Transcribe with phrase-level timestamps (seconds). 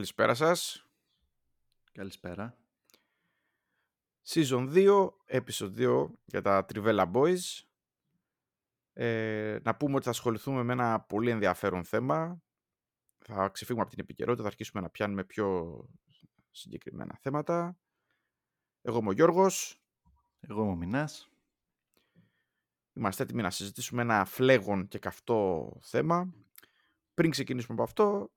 [0.00, 0.86] Καλησπέρα σας.
[1.92, 2.58] Καλησπέρα.
[4.26, 7.62] Season 2, episode 2 για τα Trivella Boys.
[8.92, 12.42] Ε, να πούμε ότι θα ασχοληθούμε με ένα πολύ ενδιαφέρον θέμα.
[13.18, 15.78] Θα ξεφύγουμε από την επικαιρότητα, θα αρχίσουμε να πιάνουμε πιο
[16.50, 17.78] συγκεκριμένα θέματα.
[18.82, 19.82] Εγώ είμαι ο Γιώργος.
[20.40, 21.30] Εγώ είμαι ο Μινάς.
[22.92, 26.34] Είμαστε έτοιμοι να συζητήσουμε ένα φλέγον και καυτό θέμα.
[27.14, 28.30] Πριν ξεκινήσουμε από αυτό,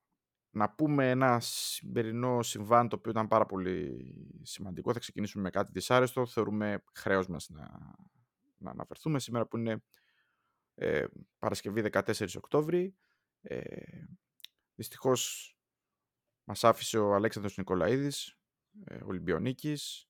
[0.56, 4.06] να πούμε ένα σημερινό συμβάν το οποίο ήταν πάρα πολύ
[4.42, 4.94] σημαντικό.
[4.94, 6.26] Θα ξεκινήσουμε με κάτι δυσάρεστο.
[6.26, 7.96] Θεωρούμε χρέος μας να,
[8.58, 9.84] να αναφερθούμε σήμερα που είναι
[10.76, 11.06] ε,
[11.40, 12.96] Παρασκευή 14 Οκτώβρη.
[13.42, 13.62] Ε,
[14.76, 15.54] δυστυχώς
[16.44, 18.38] μας άφησε ο Αλέξανδρος Νικολαίδης,
[18.86, 20.08] ε, Ολυμπιονίκης.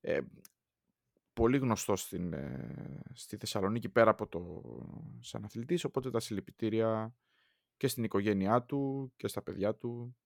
[0.00, 0.20] Ε,
[1.32, 4.62] πολύ γνωστός στην, ε, στη Θεσσαλονίκη πέρα από το
[5.20, 7.14] σαν αθλητής, οπότε τα συλληπιτήρια
[7.78, 10.16] και στην οικογένειά του και στα παιδιά του.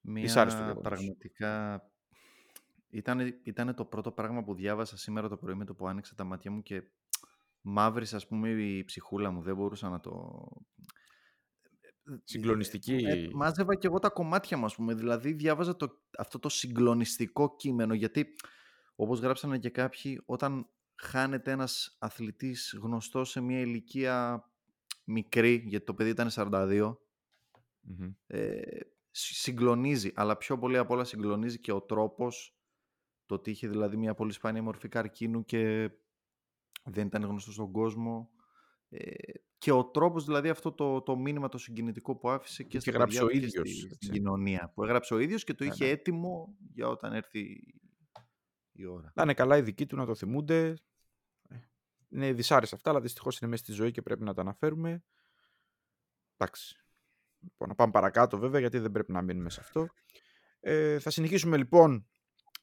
[0.00, 1.82] Μια πραγματικά...
[2.90, 6.24] Ήταν, ήταν το πρώτο πράγμα που διάβασα σήμερα το πρωί με το που άνοιξα τα
[6.24, 6.82] μάτια μου και
[7.60, 9.42] μαύρης ας πούμε η ψυχούλα μου.
[9.42, 10.44] Δεν μπορούσα να το...
[12.24, 12.94] Συγκλονιστική.
[12.94, 14.94] Ε, μάζευα και εγώ τα κομμάτια μου, ας πούμε.
[14.94, 18.26] Δηλαδή διάβαζα το, αυτό το συγκλονιστικό κείμενο γιατί
[18.94, 24.44] όπως γράψανε και κάποιοι όταν χάνεται ένας αθλητής γνωστός σε μια ηλικία
[25.08, 26.96] μικρή, γιατί το παιδί ήταν 42,
[28.26, 28.60] ε,
[29.10, 32.58] συγκλονίζει, αλλά πιο πολύ απ' όλα συγκλονίζει και ο τρόπος,
[33.26, 35.90] το ότι είχε δηλαδή μια πολύ σπάνια μορφή καρκίνου και
[36.84, 38.30] δεν ήταν γνωστό στον κόσμο
[38.88, 39.14] ε,
[39.58, 43.22] και ο τρόπος δηλαδή αυτό το, το μήνυμα το συγκινητικό που άφησε και, και γράψει
[43.22, 45.90] ο ίδιος στη, στην κοινωνία που έγραψε ο ίδιος και το Ναι, είχε ναι.
[45.90, 47.62] έτοιμο για όταν έρθει
[48.72, 49.12] η ώρα.
[49.14, 50.74] Να είναι καλά οι δικοί του να το θυμούνται.
[52.10, 55.04] Ε, Είναι δυσάρεστα αυτά, αλλά δυστυχώς είναι μέσα στη ζωή και πρέπει να τα αναφέρουμε.
[56.36, 56.82] Εντάξει.
[57.40, 59.88] Λοιπόν, να πάμε παρακάτω βέβαια, γιατί δεν πρέπει να μείνουμε σε αυτό.
[60.60, 62.08] Ε, θα συνεχίσουμε λοιπόν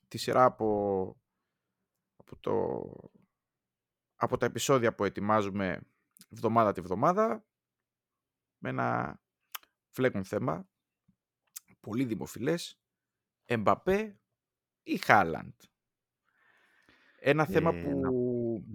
[0.07, 1.21] τη σειρά από,
[2.15, 2.83] από, το,
[4.15, 5.81] από τα επεισόδια που ετοιμάζουμε
[6.29, 7.45] εβδομάδα τη βδομάδα
[8.57, 9.19] με ένα
[9.89, 10.69] φλέγον θέμα
[11.79, 12.79] πολύ δημοφιλές
[13.45, 14.19] Εμπαπέ
[14.83, 15.53] ή Χάλαντ
[17.19, 18.09] ένα θέμα Ε, που να-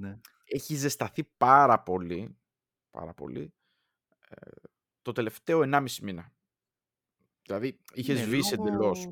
[0.09, 0.21] Ναι.
[0.51, 2.39] Έχει ζεσταθεί πάρα πολύ,
[2.91, 3.55] πάρα πολύ
[4.29, 4.51] ε,
[5.03, 6.33] το τελευταίο 1,5 μήνα.
[7.43, 9.09] Δηλαδή είχε Ναι, σβήσει λόγω εντελώς.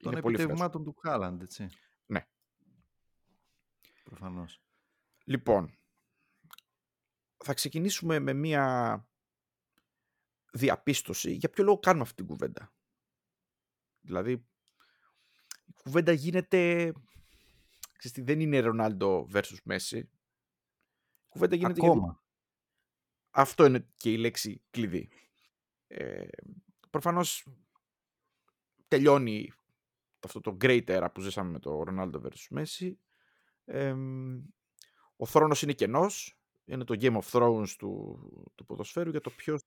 [0.00, 0.52] Των Είναι πολύ φρέσκο.
[0.52, 1.68] επιτευγμάτων του Χάλαντ, έτσι.
[2.06, 2.26] Ναι.
[4.02, 4.60] Προφανώς.
[5.24, 5.78] Λοιπόν,
[7.44, 9.06] θα ξεκινήσουμε με μία
[10.52, 11.32] διαπίστωση.
[11.32, 12.72] Για ποιο λόγο κάνουμε αυτή την κουβέντα;
[14.00, 14.32] Δηλαδή,
[15.66, 16.92] η κουβέντα γίνεται...
[17.96, 20.10] Ξέρεις τι, δεν είναι Ρονάλντο versus Μέση.
[21.32, 22.22] Η κουβέντα γίνεται γιατί Ακόμα.
[23.30, 25.08] Αυτό είναι και η λέξη κλειδί.
[25.86, 26.26] Ε,
[26.90, 27.46] προφανώς
[28.88, 29.52] τελειώνει
[30.20, 32.92] αυτό το great era που ζήσαμε με το Ronaldo vs Messi.
[33.64, 33.94] Ε,
[35.16, 36.36] ο θρόνος είναι κενός.
[36.64, 38.20] Είναι το Game of Thrones του,
[38.54, 39.62] του ποδοσφαίρου για το ποιος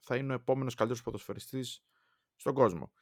[0.00, 1.82] θα είναι ο επόμενος καλύτερος ποδοσφαιριστής
[2.36, 2.92] στον κόσμο.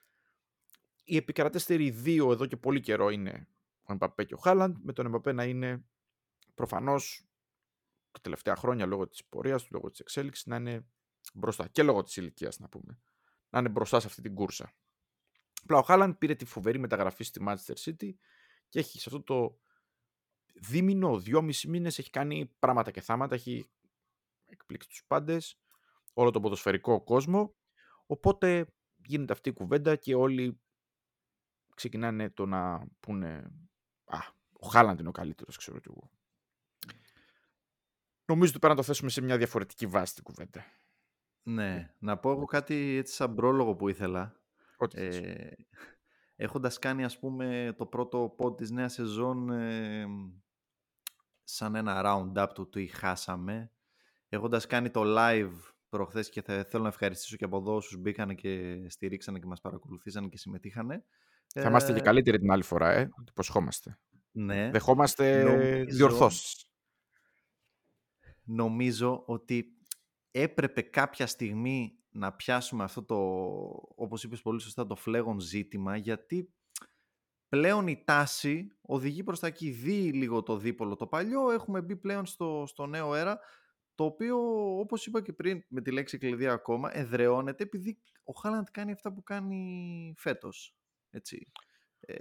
[1.04, 3.48] Οι επικρατέστεροι δύο εδώ και πολύ καιρό είναι
[3.82, 5.84] ο Εμπαπέ και ο Χάλαντ, με τον Εμπαπέ να είναι
[6.54, 7.27] προφανώς
[8.10, 10.86] τα τελευταία χρόνια λόγω της πορείας του, λόγω της εξέλιξης, να είναι
[11.34, 12.98] μπροστά και λόγω της ηλικίας να πούμε.
[13.50, 14.74] Να είναι μπροστά σε αυτή την κούρσα.
[15.62, 18.10] Απλά ο Χάλαντ πήρε τη φοβερή μεταγραφή στη Manchester City
[18.68, 19.58] και έχει σε αυτό το
[20.54, 23.70] δίμηνο, δυόμιση μήνες έχει κάνει πράγματα και θάματα, έχει
[24.46, 25.60] εκπλήξει τους πάντες,
[26.12, 27.54] όλο τον ποδοσφαιρικό κόσμο,
[28.06, 28.72] οπότε
[29.06, 30.60] γίνεται αυτή η κουβέντα και όλοι
[31.74, 33.50] ξεκινάνε το να πούνε
[34.04, 34.18] «Α,
[34.52, 36.10] ο Χάλαντ είναι ο καλύτερος, ξέρω κι εγώ».
[38.28, 40.64] Νομίζω ότι πρέπει να το θέσουμε σε μια διαφορετική βάση την κουβέντα.
[41.42, 41.94] Ναι.
[41.98, 44.40] Να πω εγώ κάτι έτσι σαν πρόλογο που ήθελα.
[44.76, 45.16] Ό,τι θες.
[45.18, 45.56] Ε,
[46.36, 50.04] έχοντας κάνει ας πούμε το πρώτο pod της νέας σεζόν ε,
[51.44, 53.72] σαν ένα round-up του τι χάσαμε
[54.28, 55.52] έχοντας κάνει το live
[55.88, 59.60] προχθές και θα, θέλω να ευχαριστήσω και από εδώ όσους μπήκανε και στηρίξανε και μας
[59.60, 61.04] παρακολουθήσανε και συμμετείχανε
[61.54, 63.04] Θα είμαστε και Ε, καλύτεροι την άλλη φορά, ε.
[63.04, 63.98] Το υποσχόμαστε.
[64.30, 66.67] ναι, Δεχόμαστε Νομίζω- διορθώσεις.
[68.48, 69.76] Νομίζω ότι
[70.30, 73.16] έπρεπε κάποια στιγμή να πιάσουμε αυτό το,
[73.94, 76.52] όπως είπες πολύ σωστά, το φλέγον ζήτημα, γιατί
[77.48, 79.70] πλέον η τάση οδηγεί προς τα εκεί.
[79.70, 83.38] Δει λίγο το δίπολο το παλιό, έχουμε μπει πλέον στο, στο νέο αέρα,
[83.94, 84.38] το οποίο,
[84.78, 89.12] όπως είπα και πριν με τη λέξη κλειδί ακόμα, εδρεώνεται επειδή ο Χάλαντ κάνει αυτά
[89.12, 90.74] που κάνει φέτος.
[91.10, 91.50] Έτσι.
[92.00, 92.14] Ε,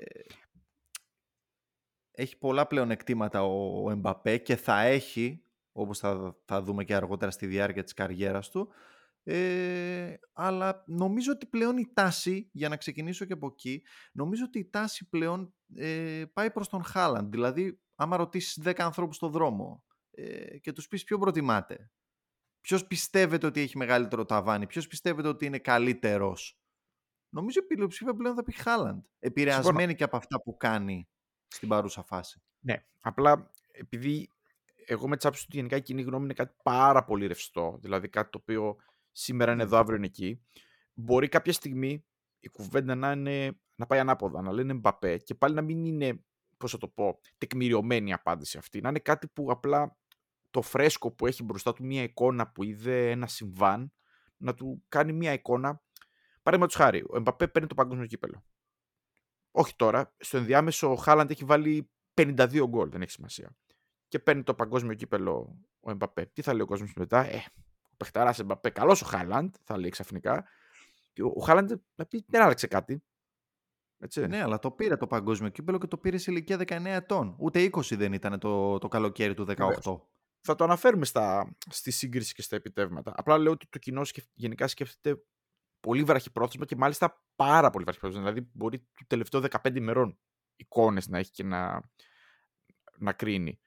[2.12, 5.47] έχει πολλά πλέον εκτήματα ο, ο Εμπαπέ και θα έχει,
[5.78, 8.70] όπως θα, θα δούμε και αργότερα στη διάρκεια της καριέρας του,
[9.24, 14.60] ε, αλλά νομίζω ότι πλέον η τάση, για να ξεκινήσω και από εκεί, νομίζω ότι
[14.60, 17.32] η τάση πλέον ε, πάει προς τον Χάλαντ.
[17.32, 21.92] Δηλαδή, άμα ρωτήσεις 10 ανθρώπους στον δρόμο ε, και τους πεις ποιο προτιμάτε,
[22.62, 26.60] ποιος πιστεύετε ότι έχει μεγαλύτερο ταβάνι, ποιος πιστεύετε ότι είναι καλύτερος,
[27.30, 29.04] νομίζω η πλειοψηφία πλέον θα πει Χάλαντ.
[29.20, 31.10] Επηρεασμένη και από αυτά που κάνει
[31.48, 32.42] στην παρούσα φάση.
[32.60, 34.30] Ναι, απλά επειδή
[34.90, 38.30] εγώ με τσάψω ότι γενικά η κοινή γνώμη είναι κάτι πάρα πολύ ρευστό, δηλαδή κάτι
[38.30, 38.76] το οποίο
[39.12, 40.46] σήμερα είναι εδώ, αύριο είναι εκεί.
[40.94, 42.06] Μπορεί κάποια στιγμή
[42.40, 46.24] η κουβέντα να, είναι, να πάει ανάποδα, να λένε Μπαπέ και πάλι να μην είναι,
[46.58, 48.82] πώς θα το πω, τεκμηριωμένη η απάντηση αυτή.
[48.82, 49.98] Να είναι κάτι που απλά
[50.50, 53.94] το φρέσκο που έχει μπροστά του, μια εικόνα που είδε ένα συμβάν,
[54.38, 55.82] να του κάνει μια εικόνα.
[56.44, 58.44] Παραδείγματος χάρη, ο Εμπαπέ παίρνει το παγκόσμιο κύπελο.
[59.52, 63.58] Όχι τώρα, στο ενδιάμεσο ο Χάλαντ έχει βάλει 52 γκολ, δεν έχει σημασία.
[64.08, 66.26] Και παίρνει το παγκόσμιο κύπελο ο Εμπαπέ.
[66.26, 67.44] Τι θα λέει ο κόσμος μετά, Ε,
[67.98, 70.46] παιχταράς Εμπαπέ, καλός ο Χάλαντ, θα λέει ξαφνικά.
[71.14, 73.04] Και ο Χάλαντ να πει δεν άλλαξε κάτι.
[74.00, 74.28] Έτσι.
[74.28, 77.36] Ναι, αλλά το πήρε το παγκόσμιο κύπελο και το πήρε σε ηλικία 19 ετών.
[77.40, 80.00] Ούτε 20 δεν ήταν το, το καλοκαίρι του 18.
[80.42, 83.14] Θα το αναφέρουμε στα, στη σύγκριση και στα επιτεύγματα.
[83.16, 84.02] Απλά λέω ότι το κοινό
[84.34, 85.22] γενικά σκέφτεται
[85.80, 88.24] πολύ βραχυπρόθεσμα και μάλιστα πάρα πολύ βραχυπρόθεσμα.
[88.26, 90.20] Δηλαδή μπορεί του τελευταίου 15 ημερών
[90.56, 91.92] εικόνες να έχει και να,
[92.98, 93.60] να κρίνει.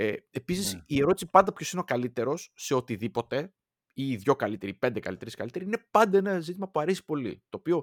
[0.00, 0.82] Ε, Επίσης, ναι.
[0.86, 3.54] η ερώτηση πάντα ποιος είναι ο καλύτερος σε οτιδήποτε
[3.92, 7.42] ή οι δυο καλύτεροι, οι πέντε καλύτεροι, καλύτεροι, είναι πάντα ένα ζήτημα που αρέσει πολύ.
[7.48, 7.82] Το οποίο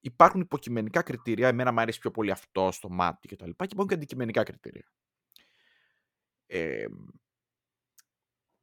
[0.00, 1.48] υπάρχουν υποκειμενικά κριτήρια.
[1.48, 3.44] Εμένα μου αρέσει πιο πολύ αυτό στο μάτι κτλ.
[3.44, 4.92] Και, και υπάρχουν και αντικειμενικά κριτήρια.
[6.46, 6.84] Ε,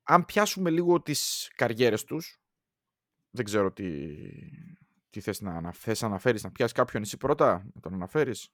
[0.04, 2.42] αν πιάσουμε λίγο τις καριέρες τους,
[3.30, 4.18] δεν ξέρω τι,
[5.10, 8.54] τι θες να, θες να αναφέρεις, να πιάσεις κάποιον εσύ πρώτα, να τον αναφέρεις.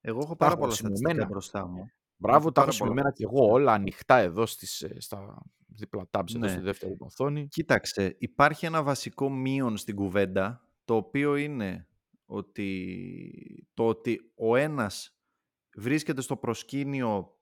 [0.00, 1.90] Εγώ έχω πάρα πολλά στατιστικά μπροστά μου.
[2.28, 6.46] Μπράβο, τα έχω σημειωμένα και εγώ όλα ανοιχτά εδώ στις, ε, στα διπλά tabs ναι.
[6.46, 7.48] εδώ στη δεύτερη οθόνη.
[7.48, 11.88] Κοίταξε, υπάρχει ένα βασικό μείον στην κουβέντα, το οποίο είναι
[12.24, 15.18] ότι το ότι ο ένας
[15.76, 17.38] βρίσκεται στο προσκήνιο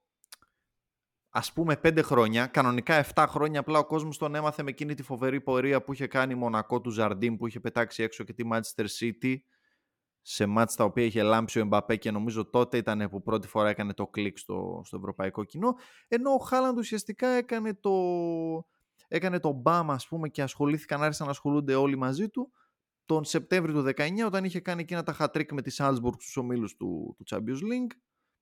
[1.29, 5.03] ας πούμε πέντε χρόνια, κανονικά 7 χρόνια απλά ο κόσμος τον έμαθε με εκείνη τη
[5.03, 8.85] φοβερή πορεία που είχε κάνει Μονακό του Ζαρντίν που είχε πετάξει έξω και τη Manchester
[8.99, 9.35] City
[10.25, 13.69] σε μάτς τα οποία είχε λάμψει ο Εμπαπέ και νομίζω τότε ήταν που πρώτη φορά
[13.69, 15.75] έκανε το κλικ στο, στο ευρωπαϊκό κοινό
[16.07, 17.91] ενώ ο Χάλαντ ουσιαστικά έκανε το,
[19.07, 22.51] έκανε το μπαμ ας πούμε και ασχολήθηκαν, άρχισαν να ασχολούνται όλοι μαζί του
[23.05, 26.75] τον Σεπτέμβριο του 19 όταν είχε κάνει εκείνα τα χατρίκ με τη Salzburg στους ομίλους
[26.75, 27.95] του, του Champions League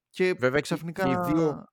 [0.09, 1.03] και Βέβαια ξαφνικά...
[1.03, 1.65] Και οι δύο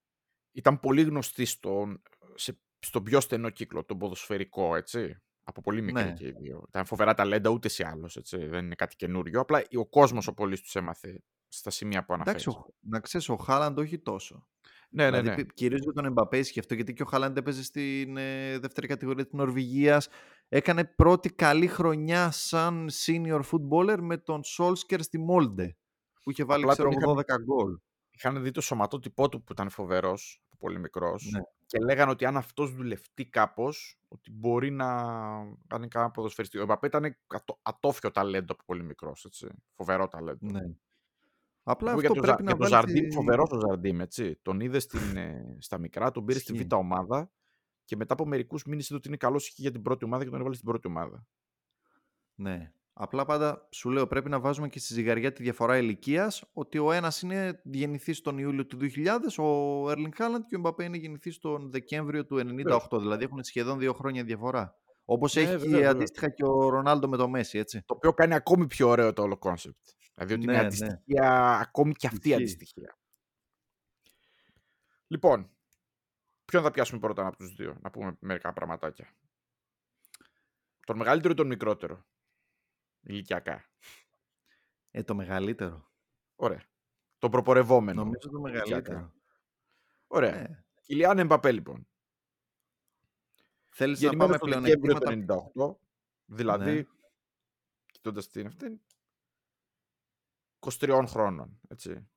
[0.52, 2.02] ήταν πολύ γνωστοί στον,
[2.34, 5.22] σε, στον πιο στενό κύκλο, τον ποδοσφαιρικό, έτσι.
[5.48, 6.12] Από πολύ μικρή ναι.
[6.12, 6.64] και οι δύο.
[6.68, 8.36] Ήταν φοβερά ταλέντα ούτε σε άλλος, έτσι.
[8.36, 9.40] Δεν είναι κάτι καινούριο.
[9.40, 12.46] Απλά ο κόσμος ο πολύς τους έμαθε στα σημεία που αναφέρεις.
[12.46, 14.48] Εντάξει, να ξέρεις, ο Χάλαντ όχι τόσο.
[14.90, 15.48] Ναι, ναι, δηλαδή, ναι.
[15.54, 19.32] Κυρίως για τον Εμπαπέ αυτό, γιατί και ο Χάλαντ έπαιζε στην ε, δεύτερη κατηγορία της
[19.32, 20.08] Νορβηγίας.
[20.48, 25.76] Έκανε πρώτη καλή χρονιά σαν senior footballer με τον Σόλσκερ στη Μόλντε,
[26.22, 27.78] που είχε βάλει, ξέρω, 12 γκολ.
[28.10, 31.30] Είχαν δει το σωματότυπό του που ήταν φοβερός, πολύ μικρός.
[31.32, 31.40] Ναι.
[31.68, 34.86] Και λέγανε ότι αν αυτός δουλευτεί κάπως, ότι μπορεί να
[35.66, 36.58] κάνει κανένα ποδοσφαιριστή.
[36.58, 37.16] Ο Εμπαπέ ήταν
[37.62, 39.26] ατόφιο ταλέντο από πολύ μικρός.
[39.74, 40.46] Φοβερό ταλέντο.
[40.50, 40.60] Ναι.
[41.62, 42.70] Απλά αυτό για πρέπει το, να βάλει.
[42.70, 44.38] Ζαρντίμ, φοβερός ο Ζαρντίμ, έτσι.
[44.42, 44.80] Τον είδε
[45.14, 47.30] ε, στα μικρά, τον πήρε στη β' ομάδα
[47.84, 50.38] και μετά από μερικούς μήνες είδε ότι είναι καλός για την πρώτη ομάδα και τον
[50.38, 51.26] έβαλε στην πρώτη ομάδα.
[52.34, 52.72] Ναι.
[53.00, 56.92] Απλά πάντα σου λέω πρέπει να βάζουμε και στη ζυγαριά τη διαφορά ηλικίας ότι ο
[56.92, 61.38] ένας είναι γεννηθεί τον Ιούλιο του 2000, ο Έρλινγκ Χάλαντ και ο Μπαπέ είναι γεννηθεί
[61.38, 62.98] τον Δεκέμβριο του 1998.
[62.98, 64.74] Δηλαδή έχουν σχεδόν δύο χρόνια διαφορά.
[65.04, 67.82] Όπως ναι, έχει βέβαια, αντίστοιχα και ο Ρονάλντο με το Μέσι, έτσι.
[67.86, 69.88] Το οποίο κάνει ακόμη πιο ωραίο το όλο concept.
[70.14, 70.66] Δηλαδή ότι ναι, είναι ναι.
[70.66, 72.98] αντιστοιχία, ακόμη και αυτή η αντιστοιχία.
[75.06, 75.50] Λοιπόν,
[76.44, 79.16] ποιον θα πιάσουμε πρώτα από τους δύο, να πούμε μερικά πραγματάκια.
[80.86, 82.06] Τον μεγαλύτερο ή τον μικρότερο;
[83.00, 83.64] Ηλικιακά.
[84.90, 85.92] Ε, το μεγαλύτερο.
[86.36, 86.62] Ωραία.
[87.18, 88.04] Το προπορευόμενο.
[88.04, 89.12] Νομίζω το μεγαλύτερο.
[90.06, 90.34] Ωραία.
[90.34, 90.64] Ε.
[90.82, 91.88] Κιλιάν Εμπαπέ, λοιπόν.
[93.68, 94.64] Θέλεις να πάμε πλέον
[95.26, 95.76] το 98,
[96.24, 96.84] δηλαδή, ναι.
[97.86, 98.80] κοιτώντας την αυτή,
[100.58, 102.08] 23 χρόνων, έτσι.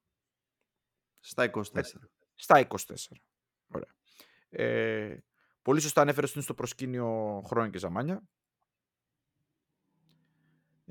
[1.19, 1.63] Στα 24.
[1.73, 1.81] Ε,
[2.35, 2.77] στα 24.
[3.67, 3.95] Ωραία.
[4.49, 5.23] Ε,
[5.61, 8.23] πολύ σωστά ανέφερες ότι είναι στο προσκήνιο χρόνια και ζαμάνια.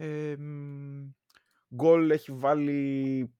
[0.03, 1.11] Ε, μ,
[1.75, 3.35] γκολ έχει βάλει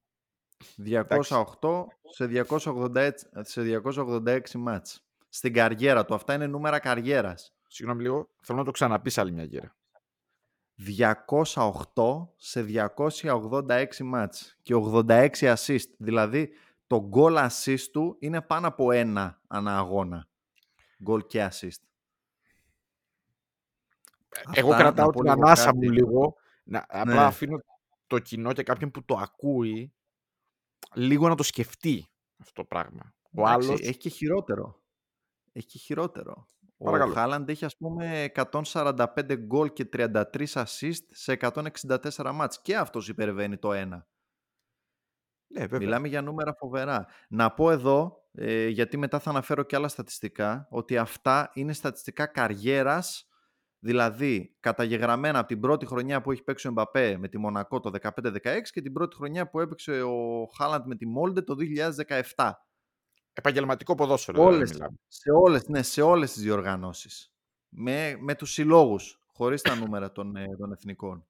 [0.85, 5.05] 208 σε 286, σε 286 μάτς.
[5.29, 6.13] Στην καριέρα του.
[6.13, 7.55] Αυτά είναι νούμερα καριέρας.
[7.67, 9.75] Συγγνώμη λίγο, θέλω να το ξαναπείς άλλη μια γύρα.
[10.75, 15.89] 208 σε 286 μάτς και 86 assist.
[15.97, 16.49] Δηλαδή
[16.87, 20.27] το goal assist του είναι πάνω από ένα ανά αγώνα.
[21.07, 21.81] Goal και assist.
[24.53, 25.77] Εγώ Αυτά, κρατάω να πω την λίγο ανάσα κάτι.
[25.77, 26.35] μου λίγο.
[26.71, 27.21] Να, απλά Ναι.
[27.23, 27.57] αφήνω
[28.07, 29.93] το κοινό και κάποιον που το ακούει
[30.93, 32.05] λίγο να το σκεφτεί
[32.37, 33.13] αυτό το πράγμα.
[33.35, 34.81] Ο Εντάξει, άλλος, Έχει και χειρότερο.
[35.51, 36.47] Έχει και χειρότερο.
[36.77, 37.11] Παρακαλώ.
[37.11, 40.23] Ο Χάλαντ έχει ας πούμε 145 γκολ και 33
[40.53, 42.61] assist σε 164 μάτς.
[42.61, 44.07] Και αυτός υπερβαίνει το ένα.
[45.47, 45.79] ναι, βέβαια.
[45.79, 47.05] Μιλάμε για νούμερα φοβερά.
[47.29, 52.25] Να πω εδώ, ε, γιατί μετά θα αναφέρω και άλλα στατιστικά, ότι αυτά είναι στατιστικά
[52.25, 53.27] καριέρας,
[53.83, 57.91] δηλαδή καταγεγραμμένα από την πρώτη χρονιά που έχει παίξει ο Εμπαπέ με τη Μονακό το
[58.01, 58.39] 15-16
[58.71, 61.55] και την πρώτη χρονιά που έπαιξε ο Χάλαντ με τη Μόλντε το
[62.35, 62.51] 2017.
[63.33, 64.97] Επαγγελματικό ποδόσφαιρο δηλαδή Όλες, μιλάμε.
[65.07, 67.33] σε, όλες, ναι, σε όλες τις διοργανώσεις.
[67.69, 71.25] Με, με τους συλλόγους, χωρίς τα νούμερα των, ε, των εθνικών.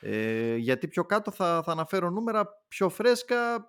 [0.00, 3.68] Ε, γιατί πιο κάτω θα, θα αναφέρω νούμερα πιο φρέσκα,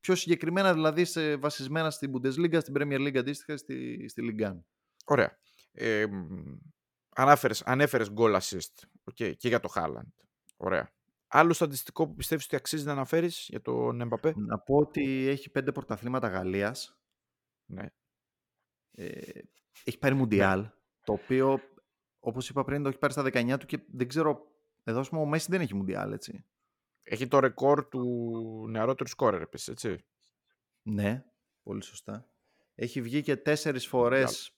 [0.00, 4.52] πιο συγκεκριμένα δηλαδή σε, βασισμένα στην Bundesliga, στην Premier League αντίστοιχα, στη, στη Ligue 1.
[5.04, 5.38] Ωραία.
[5.72, 6.56] Ε, μ,
[7.14, 10.12] ανάφερες, ανέφερες goal assist OK, και για το Haaland.
[10.56, 10.92] Ωραία.
[11.26, 14.32] Άλλο στατιστικό που πιστεύεις ότι αξίζει να αναφέρεις για τον Εμπαπέ.
[14.36, 16.98] Να πω ότι έχει πέντε πρωταθλήματα Γαλλίας,
[17.66, 17.86] Ναι.
[18.90, 19.40] ε,
[19.84, 20.68] έχει πάρει Μουντιάλ,
[21.04, 21.60] το οποίο
[22.20, 24.46] όπως είπα πριν το έχει πάρει στα 19 του και δεν ξέρω,
[24.82, 26.44] εδώ ας πούμε, ο Μέση δεν έχει Μουντιάλ έτσι.
[27.02, 28.00] Έχει το ρεκόρ του
[28.68, 30.04] νεαρότερου σκόρερ επίσης, έτσι.
[30.82, 31.24] Ναι,
[31.62, 32.26] πολύ σωστά.
[32.74, 34.56] Έχει βγει και τέσσερις φορές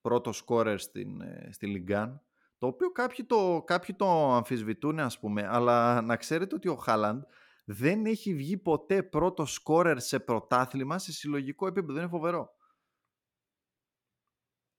[0.00, 2.22] πρώτο σκόρερ στην, ε, στη Λιγκάν,
[2.58, 7.22] το οποίο κάποιοι το, κάποιοι το αμφισβητούν ας πούμε, αλλά να ξέρετε ότι ο Χάλαντ
[7.64, 11.98] δεν έχει βγει ποτέ πρώτο σκόρερ σε πρωτάθλημα σε συλλογικό επίπεδο.
[11.98, 12.50] Είναι φοβερό.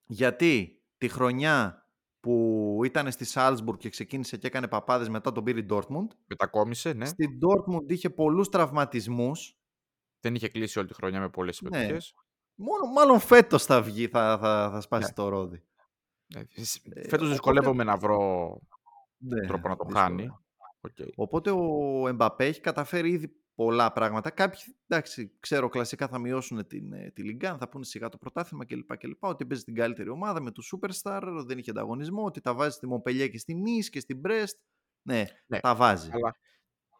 [0.05, 1.85] Γιατί τη χρονιά
[2.19, 6.93] που ήταν στη Σάλσμπουργκ και ξεκίνησε και έκανε παπάδες μετά τον πήρε η Dortmund, Μετακόμισε,
[6.93, 7.05] ναι.
[7.05, 9.57] στην Dortmund είχε πολλούς τραυματισμούς
[10.19, 11.97] Δεν είχε κλείσει όλη τη χρονιά με πολλές Ναι.
[12.61, 12.81] Συμμετοχές.
[12.81, 15.13] Μόνο, μάλλον φέτος θα βγει, θα, θα, θα σπάσει Ναι.
[15.13, 15.63] το ρόδι.
[16.33, 16.39] Ναι.
[16.39, 18.59] Φέτος Ε, οπότε- δυσκολεύομαι να βρω
[19.17, 20.05] Ναι, τρόπο να το δύσκολα.
[20.05, 20.29] χάνει.
[20.81, 20.91] Οκ.
[21.15, 24.29] Οπότε ο Εμπαπέ έχει καταφέρει ήδη πολλά πράγματα.
[24.29, 28.17] Κάποιοι, εντάξει, ξέρω, κλασικά θα μειώσουν την, ε, τη Ligue 1, θα πούνε σιγά το
[28.17, 28.97] πρωτάθλημα κλπ.
[28.97, 29.23] κλπ.
[29.23, 32.87] Ότι παίζει την καλύτερη ομάδα με τους Superstar, δεν είχε ανταγωνισμό, ότι τα βάζει στη
[32.87, 34.53] Μονπελιέ και στη Νη και στην Brest.
[35.07, 36.09] Ναι, Ναι, τα βάζει.
[36.13, 36.35] Αλλά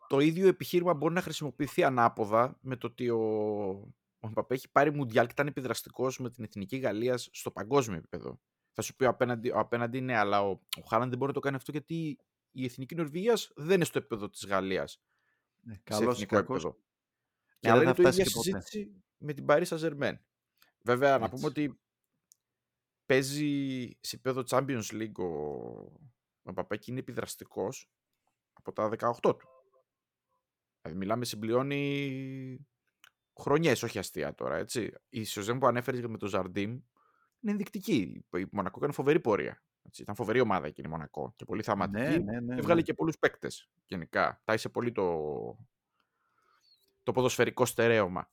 [0.07, 4.93] το ίδιο επιχείρημα μπορεί να χρησιμοποιηθεί ανάποδα με το ότι ο, ο Μπαπέ έχει πάρει
[4.93, 8.39] μουντιάλ και ήταν επιδραστικός με την εθνική Γαλλίας στο παγκόσμιο επίπεδο.
[8.71, 11.33] Θα σου πει ο απέναντι, ο απέναντι ναι, αλλά ο, ο Χάλαν δεν μπορεί να
[11.33, 12.17] το κάνει αυτό γιατί
[12.51, 15.01] η εθνική Νορβηγίας δεν είναι στο επίπεδο της Γαλλίας.
[15.59, 16.63] Ναι, σε καλός ή εθνικό κακός.
[16.63, 16.83] επίπεδο.
[17.59, 18.61] Και αλλά δεν είναι θα το φτάσει ίδια και ποτέ.
[18.61, 20.17] συζήτηση με την Paris Saint-Germain.
[20.83, 21.63] Βέβαια, να πούμε Έτσι.
[21.63, 21.79] ότι
[23.05, 25.25] παίζει σε επίπεδο Champions League ο,
[26.43, 27.91] ο Μπαπέ και είναι επιδραστικός
[28.53, 29.47] από τα 18 του.
[30.81, 32.67] Δηλαδή, μιλάμε, συμπληρώνει
[33.39, 34.93] χρονιές, όχι αστεία τώρα, έτσι.
[35.09, 36.69] Η σεζόν που ανέφερες με το Ζαρντίμ
[37.39, 38.25] είναι ενδεικτική.
[38.37, 39.63] Η Μονακό έκανε φοβερή πορεία.
[39.83, 40.01] Έτσι.
[40.01, 42.03] Ήταν φοβερή ομάδα εκείνη η Μονακό και πολύ θαυματική.
[42.03, 42.81] Ναι, ναι, ναι, και βγάλε ναι.
[42.81, 44.41] και πολλούς παίκτες γενικά.
[44.43, 45.17] Τάισε πολύ το,
[47.03, 48.31] το ποδοσφαιρικό στερέωμα.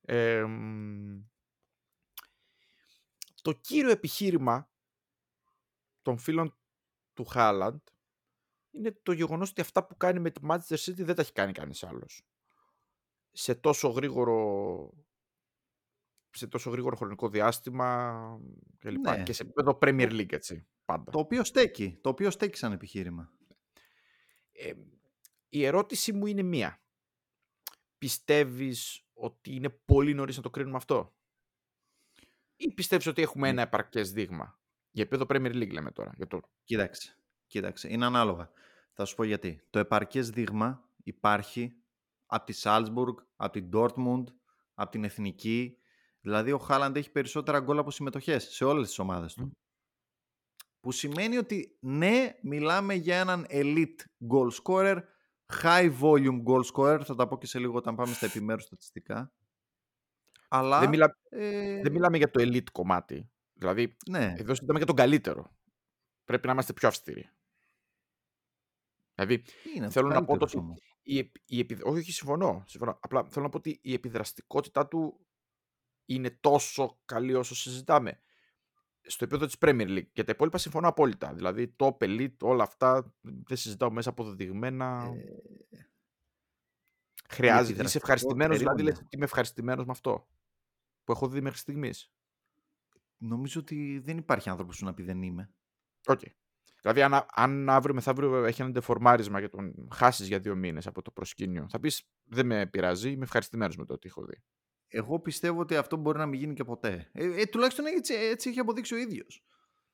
[0.00, 1.22] Ε, μ,
[3.42, 4.70] το κύριο επιχείρημα
[6.02, 6.56] των φίλων
[7.14, 7.80] του Χάλαντ
[8.70, 11.52] είναι το γεγονός ότι αυτά που κάνει με τη Manchester City δεν τα έχει κάνει
[11.52, 12.26] κανείς άλλος.
[13.36, 14.90] Σε τόσο γρήγορο
[16.30, 18.40] σε τόσο γρήγορο χρονικό διάστημα
[18.78, 19.16] και λοιπά.
[19.16, 19.22] Ναι.
[19.22, 21.10] Και σε επίπεδο Premier League, έτσι, πάντα.
[21.12, 21.98] Το οποίο στέκει.
[22.00, 23.32] Το οποίο στέκει σαν επιχείρημα.
[24.52, 24.72] Ε,
[25.48, 26.82] η ερώτηση μου είναι μία.
[27.98, 31.14] Πιστεύεις ότι είναι πολύ νωρίς να το κρίνουμε αυτό;
[32.56, 33.52] Ή πιστεύεις ότι έχουμε Ναι.
[33.52, 34.60] ένα επαρκές δείγμα;
[34.90, 36.12] Για επίπεδο Premier League λέμε τώρα.
[36.16, 36.40] Για το...
[36.64, 37.18] Κοίταξε.
[37.46, 37.92] Κοίταξε.
[37.92, 38.50] Είναι ανάλογα.
[38.92, 39.62] Θα σου πω γιατί.
[39.70, 41.83] Το επαρκές δείγμα υπάρχει
[42.34, 44.24] από τη Σάλτσμπουργκ, από την Dortmund,
[44.74, 45.78] από την Εθνική.
[46.20, 49.44] Δηλαδή ο Χάλαντ έχει περισσότερα γκολ από συμμετοχές σε όλες τις ομάδες του.
[49.44, 49.50] Μμ.
[50.80, 54.00] Που σημαίνει ότι ναι, μιλάμε για έναν elite
[54.32, 55.00] goal scorer,
[55.62, 59.32] high volume goal scorer, θα τα πω και σε λίγο όταν πάμε στα επιμέρους στατιστικά.
[60.48, 61.18] Αλλά, Δεν, μιλά...
[61.28, 63.30] ε, δεν μιλάμε για το elite κομμάτι.
[63.52, 65.56] Δηλαδή, ναι, εδώ συζητάμε για τον καλύτερο.
[66.24, 67.30] Πρέπει να είμαστε πιο αυστηροί.
[69.14, 70.93] Δηλαδή, είναι θέλω να πω καλύτερος το ότι όμως.
[71.06, 72.98] Η, επι- η επι- όχι, όχι, συμφωνώ, συμφωνώ.
[73.02, 75.26] Απλά θέλω να πω ότι η επιδραστικότητά του
[76.04, 78.20] είναι τόσο καλή όσο συζητάμε.
[79.06, 80.12] στο επίπεδο της Premier League.
[80.12, 81.34] Για τα υπόλοιπα συμφωνώ απόλυτα.
[81.34, 85.10] Δηλαδή, το Elite, όλα αυτά, δεν συζητάω μέσα αποδεδειγμένα.
[85.70, 85.88] Ε...
[87.28, 87.82] Χρειάζεται.
[87.82, 90.28] Είσαι ευχαριστημένος, δηλαδή λες ότι είμαι ευχαριστημένος με αυτό
[91.04, 92.12] που έχω δει μέχρι στιγμής.
[93.16, 95.50] Νομίζω ότι δεν υπάρχει άνθρωπος που να πει δεν είμαι.
[96.06, 96.20] OK.
[96.22, 96.32] Okay.
[96.84, 101.02] Δηλαδή, αν, αν αύριο μεθαύριο έχει ένα ντεφορμάρισμα και τον χάσεις για δύο μήνες από
[101.02, 104.42] το προσκήνιο, θα πεις Δεν με πειράζει, είμαι ευχαριστημένος με το ό,τι έχω δει.
[104.88, 107.10] Εγώ πιστεύω ότι αυτό μπορεί να μην γίνει και ποτέ.
[107.12, 109.44] Ε, ε, τουλάχιστον έτσι, έτσι έχει αποδείξει ο ίδιος.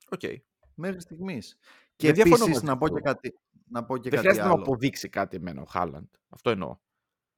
[0.09, 0.21] OK.
[0.23, 0.37] Okay.
[0.75, 1.59] Μέχρι στιγμής.
[1.97, 3.39] Και επίσης να πω και κάτι.
[3.69, 4.57] Να πω και δεν κάτι χρειάζεται άλλο.
[4.57, 6.07] να αποδείξει κάτι εμένα ο Χάλαντ.
[6.29, 6.79] Αυτό εννοώ.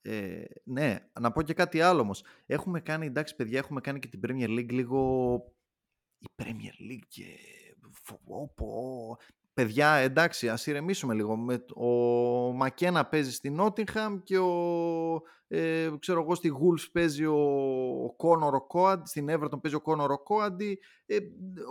[0.03, 2.25] Ε, ναι, να πω και κάτι άλλο όμως.
[2.47, 5.55] Έχουμε κάνει, εντάξει παιδιά, έχουμε κάνει και την Premier League λίγο.
[6.19, 7.25] Η Premier League και.
[8.55, 9.17] Πω,
[9.55, 11.37] παιδιά, εντάξει, ας ηρεμήσουμε λίγο.
[11.37, 11.87] Με, ο
[12.53, 17.39] Μακένα παίζει στη Νότιγχαμ και ο, ε, ξέρω εγώ, στη Γουλφς παίζει ο,
[18.05, 21.19] ο Κόνορ Κόαντ, στην Everton παίζει ο Κόνορ Κόαντι, ε,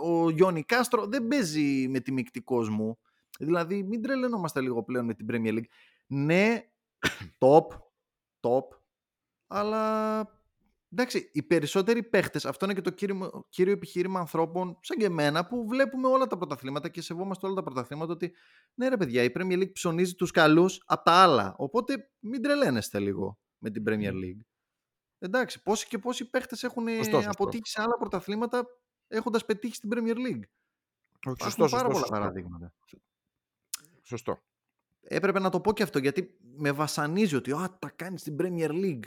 [0.04, 2.98] ο Γιόνι Κάστρο δεν παίζει με τη μεικτή κόσμου.
[3.38, 5.70] Δηλαδή, μην τρελαινόμαστε λίγο πλέον με την Premier League.
[6.06, 6.60] Ναι,
[7.44, 7.66] top,
[8.40, 8.64] top,
[9.46, 10.41] αλλά
[10.92, 15.46] Εντάξει, οι περισσότεροι παίχτες, αυτό είναι και το κύριο, κύριο επιχείρημα ανθρώπων σαν και εμένα
[15.46, 18.34] που βλέπουμε όλα τα πρωταθλήματα και σεβόμαστε όλα τα πρωταθλήματα ότι
[18.74, 21.54] ναι, ρε παιδιά, η Premier League ψωνίζει τους καλούς από τα άλλα.
[21.58, 24.40] Οπότε μην τρελαίνεστε λίγο με την Premier League.
[25.18, 26.86] Εντάξει, πόσοι και πόσοι παίχτες έχουν
[27.26, 28.66] αποτύχει σε άλλα πρωταθλήματα
[29.08, 30.42] έχοντας πετύχει στην Premier League.
[31.24, 32.18] Σωστό, σωστός, πάρα πολλά σωστός.
[32.18, 32.72] παραδείγματα.
[34.02, 34.42] Σωστό.
[35.00, 38.70] Έπρεπε να το πω και αυτό γιατί με βασανίζει ότι α, τα κάνει στην Premier
[38.70, 39.04] League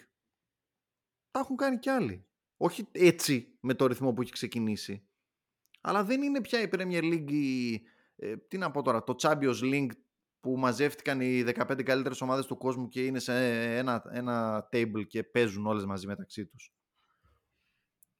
[1.35, 2.25] τα έχουν κάνει κι άλλοι.
[2.57, 5.07] Όχι έτσι με το ρυθμό που έχει ξεκινήσει.
[5.81, 7.31] Αλλά δεν είναι πια η Premier League,
[8.15, 9.91] ε, τι να πω τώρα, το Champions League
[10.39, 13.33] που μαζεύτηκαν οι 15 καλύτερες ομάδες του κόσμου και είναι σε
[13.77, 16.73] ένα, ένα table και παίζουν όλες μαζί μεταξύ τους.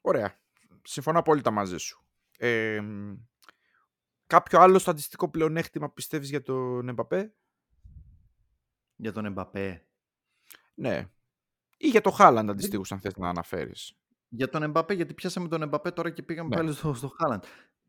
[0.02, 0.40] Ωραία.
[0.82, 2.06] Συμφωνώ απόλυτα μαζί σου.
[2.38, 2.82] Ε,
[4.28, 7.36] κάποιο άλλο στατιστικό πλεονέκτημα πιστεύεις για τον Εμπαπέ;
[8.96, 9.88] Για τον Εμπαπέ.
[10.76, 11.10] Ναι.
[11.86, 13.98] Ή για το Χάλαντ αντιστοίχω, αν θε να αναφέρεις;
[14.30, 16.56] Για τον Εμπαπέ, γιατί πιάσαμε τον Εμπαπέ τώρα και πήγαμε ναι.
[16.56, 17.44] πάλι στο, στο Χάλαντ.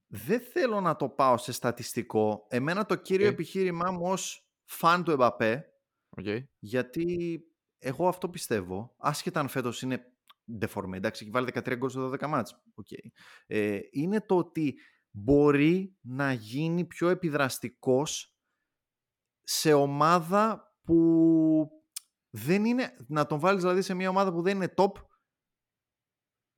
[0.07, 2.47] Δεν θέλω να το πάω σε στατιστικό.
[2.49, 5.73] Εμένα το κύριο επιχείρημά μου ως φαν του Εμπαπέ,
[6.17, 6.45] okay.
[6.59, 7.41] γιατί
[7.79, 10.13] εγώ αυτό πιστεύω, άσχετα αν φέτος είναι
[10.61, 12.63] deformé, εντάξει, έχει βάλει 13 γκολ στο 12 μάτς.
[12.75, 13.09] Okay.
[13.47, 14.79] Ε, είναι το ότι
[15.11, 18.37] μπορεί να γίνει πιο επιδραστικός
[19.43, 21.71] σε ομάδα που
[22.37, 24.93] δεν είναι να τον βάλεις δηλαδή σε μια ομάδα που δεν είναι top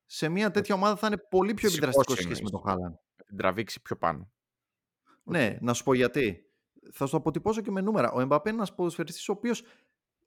[0.05, 2.99] σε μια τέτοια ομάδα θα είναι πολύ πιο επιδραστικό σχέση με τον Χάλαν.
[3.25, 4.31] Την τραβήξει πιο πάνω.
[5.23, 6.43] Ναι, να σου πω γιατί.
[6.91, 8.11] Θα σου το αποτυπώσω και με νούμερα.
[8.11, 9.63] Ο Εμπαπέ είναι ένας ποδοσφαιριστής ο οποίος,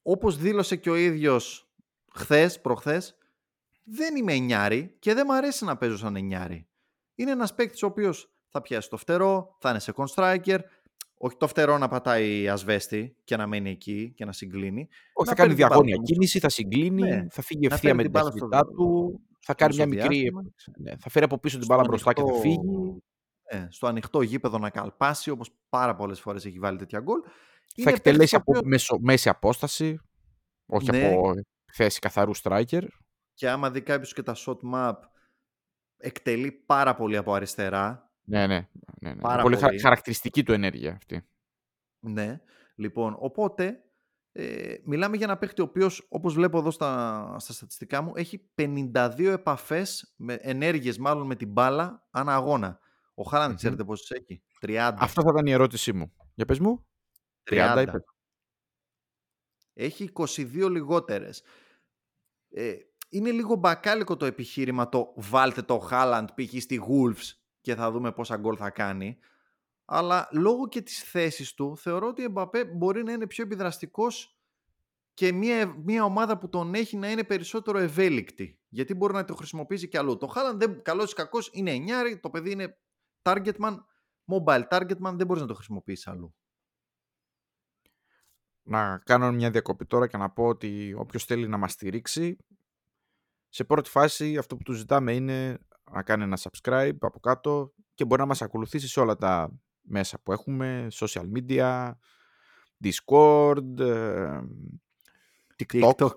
[0.03, 1.73] όπως δήλωσε και ο ίδιος
[2.15, 3.19] χθες, προχθές,
[3.85, 6.69] δεν είμαι εννιάρη και δεν μου αρέσει να παίζω σαν εννιάρη.
[7.15, 10.59] Είναι ένας παίκτης ο οποίος θα πιάσει το φτερό, θα είναι second striker,
[11.24, 14.88] όχι το φτερό να πατάει ασβέστη και να μένει εκεί και να συγκλίνει.
[15.12, 17.26] Όχι, θα κάνει διαγώνια κίνηση, θα συγκλίνει, ναι.
[17.30, 20.30] θα φύγει ευθεία με την ταχύτητά του, θα κάνει μια μικρή.
[20.78, 23.02] Ναι, θα φέρει από πίσω την μπάλα μπροστά και θα φύγει.
[23.52, 27.20] Ναι, στο ανοιχτό γήπεδο να καλπάσει, όπως πάρα πολλές φορές έχει βάλει τέτοια γκολ.
[27.82, 29.98] Θα εκτελέσει από μέσο, μέση απόσταση,
[30.66, 31.06] όχι ναι.
[31.06, 31.32] από
[31.72, 32.82] θέση καθαρού striker.
[33.35, 34.94] Και άμα δει κάποιος και τα shot map,
[35.96, 38.12] εκτελεί πάρα πολύ από αριστερά.
[38.24, 38.68] Ναι, ναι.
[39.00, 39.20] ναι, ναι.
[39.20, 41.26] Πάρα πολύ, πολύ χαρακτηριστική του ενέργεια αυτή.
[42.00, 42.40] Ναι.
[42.74, 43.82] Λοιπόν, οπότε
[44.32, 48.50] ε, μιλάμε για ένα παίχτη ο οποίος, όπως βλέπω εδώ στα, στα στατιστικά μου, έχει
[48.54, 52.80] 52 επαφές, ενέργειες μάλλον με την μπάλα ανά αγώνα.
[53.14, 53.56] Ο Χάλαντ, mm-hmm.
[53.56, 54.94] ξέρετε πόσες έχει; 30.
[54.98, 56.12] Αυτό θα ήταν η ερώτησή μου.
[56.35, 56.87] Για πες μου.
[57.50, 57.87] 30.
[57.87, 57.87] 30.
[59.72, 61.42] Έχει 22 λιγότερες.
[62.50, 62.74] Ε,
[63.08, 66.61] είναι λίγο μπακάλικο το επιχείρημα το βάλτε το Χάλαντ π.χ.
[66.61, 69.18] στη Wolves και θα δούμε πόσα γκολ θα κάνει.
[69.85, 74.40] Αλλά λόγω και της θέσης του θεωρώ ότι ο Εμπαπέ μπορεί να είναι πιο επιδραστικός
[75.14, 78.61] και μια, μια ομάδα που τον έχει να είναι περισσότερο ευέλικτη.
[78.68, 80.16] Γιατί μπορεί να το χρησιμοποιήσει και αλλού.
[80.16, 82.20] Το Χάλαντ, καλός ή κακός, είναι εννιάρι.
[82.20, 82.79] Το παιδί είναι
[83.22, 83.77] targetman,
[84.27, 86.35] mobile targetman, δεν μπορείς να το χρησιμοποιήσεις αλλού.
[88.62, 92.37] Να κάνω μια διακοπή τώρα και να πω ότι όποιος θέλει να μας στηρίξει,
[93.48, 95.59] σε πρώτη φάση αυτό που του ζητάμε είναι
[95.92, 100.20] να κάνει ένα subscribe από κάτω και μπορεί να μας ακολουθήσει σε όλα τα μέσα
[100.22, 101.92] που έχουμε, social media,
[102.85, 104.40] Discord, ε,
[105.57, 105.92] TikTok.
[105.96, 106.14] TikTok.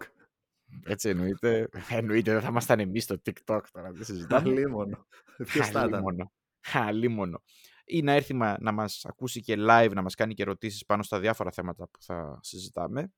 [0.83, 1.69] Έτσι εννοείται.
[1.89, 4.49] εννοείται, δεν θα ήμασταν εμείς στο TikTok τώρα, δεν συζητάμε.
[4.49, 5.07] Αλίμονο.
[5.37, 6.31] Ποιος θα ήταν;
[6.73, 7.43] Αλίμονο.
[7.85, 11.19] Ή να έρθει να μας ακούσει και live, να μας κάνει και ερωτήσεις πάνω στα
[11.19, 13.13] διάφορα θέματα που θα συζητάμε.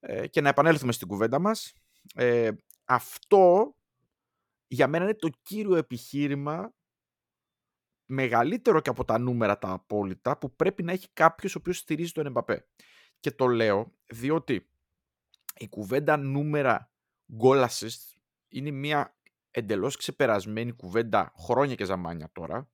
[0.00, 1.72] Ε, και να επανέλθουμε στην κουβέντα μας.
[2.14, 2.50] Ε,
[2.84, 3.74] αυτό
[4.74, 6.74] για μένα είναι το κύριο επιχείρημα
[8.06, 12.12] μεγαλύτερο και από τα νούμερα τα απόλυτα που πρέπει να έχει κάποιος ο οποίος στηρίζει
[12.12, 12.66] τον Εμπαπέ.
[13.20, 14.68] Και το λέω διότι
[15.56, 16.92] η κουβέντα νούμερα
[17.42, 19.16] goal assist είναι μια
[19.50, 22.70] εντελώς ξεπερασμένη κουβέντα χρόνια και ζαμάνια τώρα,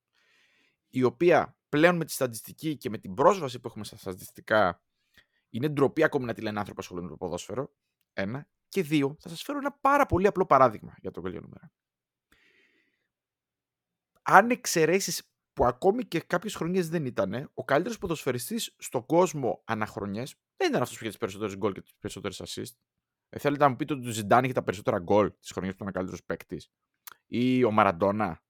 [0.89, 4.83] η οποία πλέον με τη στατιστική και με την πρόσβαση που έχουμε στα στατιστικά
[5.51, 7.73] είναι ντροπή ακόμη να τη λένε άνθρωποι ασχολούνται με το ποδόσφαιρο.
[8.13, 8.49] Ένα.
[8.69, 11.73] Και δύο, θα σας φέρω ένα πάρα πολύ απλό παράδειγμα για το κολλιό νούμερα.
[14.23, 20.25] Αν εξαιρέσεις που ακόμη και κάποιες χρονιές δεν ήταν, ο καλύτερος ποδοσφαιριστής στον κόσμο αναχρονιέ
[20.57, 22.77] δεν ήταν αυτός που είχε τις περισσότερες γκολ και τις περισσότερες assist.
[23.29, 25.83] Ε, θέλετε να μου πείτε ότι ο Ζιντάν είχε τα περισσότερα γκολ της χρονιάς που
[25.83, 26.71] ήταν ο καλύτερος παίκτης.
[27.27, 28.43] Ή ο Μαραντόνα.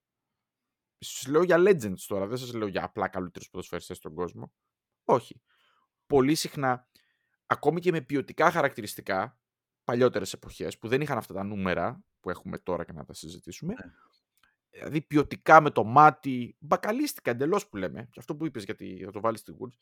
[0.98, 4.52] Σας λέω για legends τώρα, δεν σας λέω για απλά καλύτερους ποδοσφαιριστές στον κόσμο.
[5.04, 5.42] Όχι.
[6.06, 6.88] Πολύ συχνά,
[7.46, 9.40] ακόμη και με ποιοτικά χαρακτηριστικά,
[9.84, 13.74] παλιότερες εποχές που δεν είχαν αυτά τα νούμερα που έχουμε τώρα και να τα συζητήσουμε.
[13.74, 13.92] Ναι.
[14.70, 18.08] Δηλαδή ποιοτικά με το μάτι, μπακαλίστηκα εντελώς που λέμε.
[18.10, 19.78] Και αυτό που είπες γιατί θα το βάλεις στη Woods.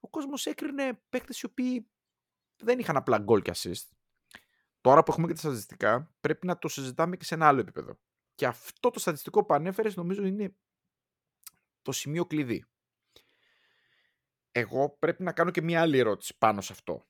[0.00, 1.90] Ο κόσμος έκρινε παίκτες οι οποίοι
[2.56, 3.88] δεν είχαν απλά γκολ και assist.
[4.80, 7.98] Τώρα που έχουμε και τα στατιστικά, πρέπει να το συζητάμε και σε ένα άλλο επίπεδο.
[8.34, 10.54] Και αυτό το στατιστικό που ανέφερες νομίζω είναι
[11.82, 12.64] το σημείο κλειδί.
[14.52, 17.06] Εγώ πρέπει να κάνω και μία άλλη ερώτηση πάνω σε αυτό.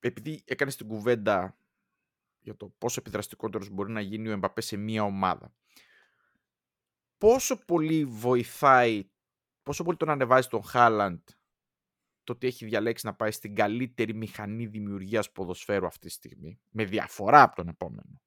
[0.00, 1.58] Επειδή έκανες την κουβέντα
[2.48, 5.54] για το πόσο επιδραστικότερος μπορεί να γίνει ο Εμπαπέ σε μία ομάδα.
[7.18, 9.10] Πόσο πολύ βοηθάει,
[9.62, 11.20] πόσο πολύ τον ανεβάζει τον Χάλαντ
[12.24, 16.84] το ότι έχει διαλέξει να πάει στην καλύτερη μηχανή δημιουργίας ποδοσφαίρου αυτή τη στιγμή, με
[16.84, 18.20] διαφορά από τον επόμενο.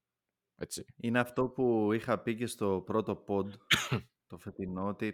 [0.56, 3.46] Έτσι; Είναι αυτό που είχα πει και στο πρώτο pod
[4.30, 5.14] το φετινό, ότι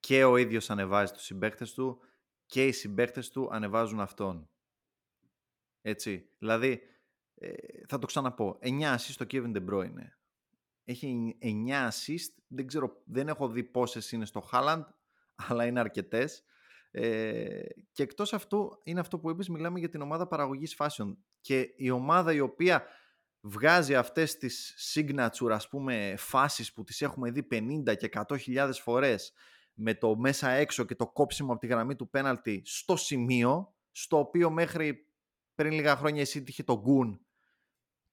[0.00, 2.00] και ο ίδιος ανεβάζει τους συμπαίκτες του
[2.46, 4.50] και οι συμπαίκτες του ανεβάζουν αυτόν.
[5.80, 6.30] Έτσι.
[6.38, 6.80] Δηλαδή,
[7.38, 7.52] ε,
[7.88, 10.08] θα το ξαναπώ, 9 assist στο Kevin De Bruyne.
[10.84, 11.46] Έχει 9
[11.88, 14.84] assist, δεν ξέρω, δεν έχω δει πόσες είναι στο Haaland,
[15.48, 16.44] αλλά είναι αρκετές.
[16.90, 17.60] Ε,
[17.92, 21.18] και εκτός αυτού, είναι αυτό που είπες, μιλάμε για την ομάδα παραγωγής φάσεων.
[21.40, 22.84] Και η ομάδα η οποία
[23.40, 29.32] βγάζει αυτές τις signature, ας πούμε, φάσεις που τις έχουμε δει 50 και 100 φορές
[29.74, 34.18] με το μέσα έξω και το κόψιμο από τη γραμμή του πέναλτι στο σημείο, στο
[34.18, 35.06] οποίο μέχρι
[35.54, 37.25] πριν λίγα χρόνια εσύ είχε το γκουν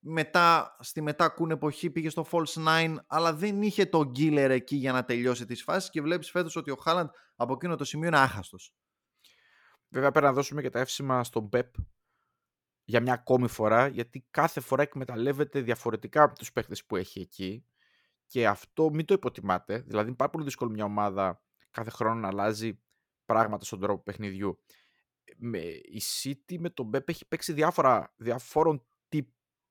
[0.05, 4.75] μετά, στη μετά κουν εποχή πήγε στο false nine, αλλά δεν είχε τον killer εκεί
[4.75, 8.07] για να τελειώσει τις φάσεις και βλέπεις φέτος ότι ο Χάλαντ από εκείνο το σημείο
[8.07, 8.75] είναι άχαστος.
[9.89, 11.69] Βέβαια πρέπει να δώσουμε και τα εύσημα στον Pep
[12.83, 17.65] για μια ακόμη φορά, γιατί κάθε φορά εκμεταλλεύεται διαφορετικά από τους παίχτες που έχει εκεί
[18.25, 19.79] και αυτό μην το υποτιμάτε.
[19.79, 22.79] Δηλαδή είναι πάρα πολύ δύσκολο μια ομάδα κάθε χρόνο να αλλάζει
[23.25, 24.63] πράγματα στον τρόπο παιχνιδιού.
[25.37, 28.85] Με, η City με τον Pep έχει παίξει διάφορα, διαφόρων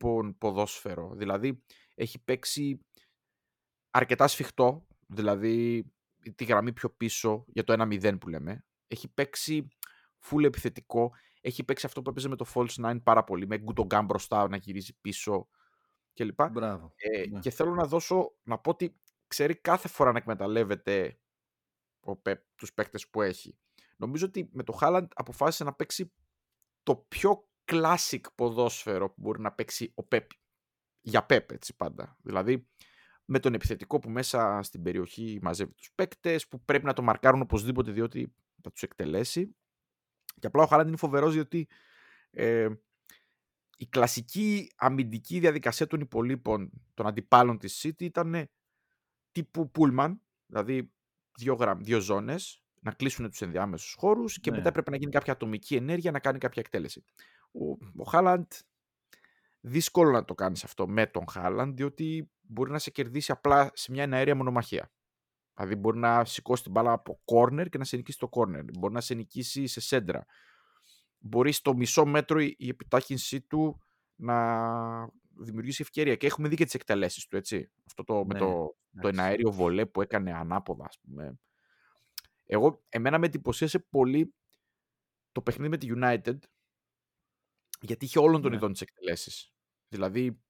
[0.02, 1.14] τύπων ποδόσφαιρο.
[1.14, 1.62] Δηλαδή
[1.94, 2.80] έχει παίξει
[3.90, 5.84] αρκετά σφιχτό, δηλαδή
[6.34, 8.64] τη γραμμή πιο πίσω για το 1-0 που λέμε.
[8.86, 9.68] Έχει παίξει
[10.24, 11.12] full επιθετικό.
[11.40, 14.56] Έχει παίξει αυτό που έπαιζε με το False 9 πάρα πολύ, με Γκουτογκάν μπροστά να
[14.56, 15.48] γυρίζει πίσω
[16.14, 16.50] κλπ.
[16.50, 16.92] Μπράβο.
[16.96, 17.38] Ε, ναι.
[17.38, 21.18] Και θέλω να δώσω, να πω ότι ξέρει κάθε φορά να εκμεταλλεύεται
[22.00, 23.58] ο Πεπ, τους παίκτες που έχει.
[23.96, 26.12] Νομίζω ότι με το Χάλαντ αποφάσισε να παίξει
[26.82, 30.30] το πιο classic ποδόσφαιρο που μπορεί να παίξει ο Πεπ.
[31.00, 32.16] Για Πεπ έτσι πάντα.
[32.22, 32.68] Δηλαδή
[33.24, 37.40] με τον επιθετικό που μέσα στην περιοχή μαζεύει τους παίκτες, που πρέπει να το μαρκάρουν
[37.40, 39.56] οπωσδήποτε διότι θα τους εκτελέσει.
[40.38, 41.68] Και απλά ο Χάλαντ είναι φοβερός διότι
[42.30, 42.68] ε,
[43.76, 48.50] η κλασική αμυντική διαδικασία των υπολείπων των αντιπάλων της City ήταν
[49.32, 50.92] τύπου Pullman, δηλαδή
[51.38, 54.56] δύο, γραμ, δύο ζώνες, να κλείσουν τους ενδιάμεσους χώρους και ναι.
[54.56, 57.04] μετά πρέπει να γίνει κάποια ατομική ενέργεια να κάνει κάποια εκτέλεση.
[57.52, 58.46] Ο, ο Χάλαντ
[59.60, 63.90] δύσκολο να το κάνεις αυτό με τον Χάλαντ, διότι μπορεί να σε κερδίσει απλά σε
[63.90, 64.92] μια εναέρια μονομαχία.
[65.54, 68.64] Δηλαδή μπορεί να σηκώσει την μπάλα από corner και να σε νικήσει το corner.
[68.78, 70.26] Μπορεί να σε νικήσει σε σέντρα.
[71.18, 73.80] Μπορεί στο μισό μέτρο η επιτάχυνσή του
[74.14, 74.66] να
[75.40, 76.16] δημιουργήσει ευκαιρία.
[76.16, 77.70] Και έχουμε δει και τις εκτελέσεις του, έτσι.
[77.86, 81.38] Αυτό το, με ναι, το, το εναέριο βολέ που έκανε ανάποδα, ας πούμε.
[82.44, 84.34] Εγώ, εμένα με εντυπωσίασε πολύ
[85.32, 86.38] το παιχνίδι με τη United,
[87.82, 88.56] γιατί είχε όλων των ναι.
[88.56, 89.52] ειδών τις εκτελέσεις.
[89.88, 90.40] Δηλαδή,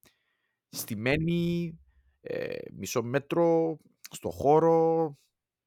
[0.69, 1.73] στημένη,
[2.21, 3.79] ε, μισό μέτρο,
[4.11, 5.19] στο χώρο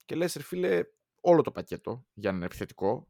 [0.06, 0.84] και λες, ρε φίλε,
[1.22, 3.08] όλο το πακέτο για να είναι επιθετικό.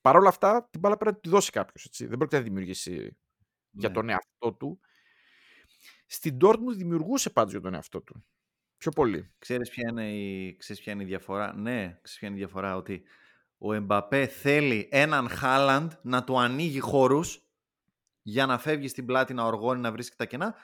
[0.00, 1.88] Παρ' όλα αυτά, την μπάλα πρέπει να τη δώσει κάποιος.
[1.98, 3.18] Δεν πρόκειται να δημιουργήσει
[3.70, 3.94] για ναι.
[3.94, 4.80] τον εαυτό του.
[6.06, 8.26] Στην Dortmund δημιουργούσε πάντως για τον εαυτό του.
[8.76, 9.34] Πιο πολύ.
[9.38, 12.76] Ξέρεις ποια είναι η, ξέρεις ποια είναι η διαφορά; Ναι, ξέρεις ποια είναι η διαφορά;
[12.76, 13.02] Ότι
[13.58, 17.40] ο Εμπαπέ θέλει έναν Χάλαντ να του ανοίγει χώρους
[18.22, 20.54] για να φεύγει στην πλάτη να οργώνει, να βρίσκει τα κενά.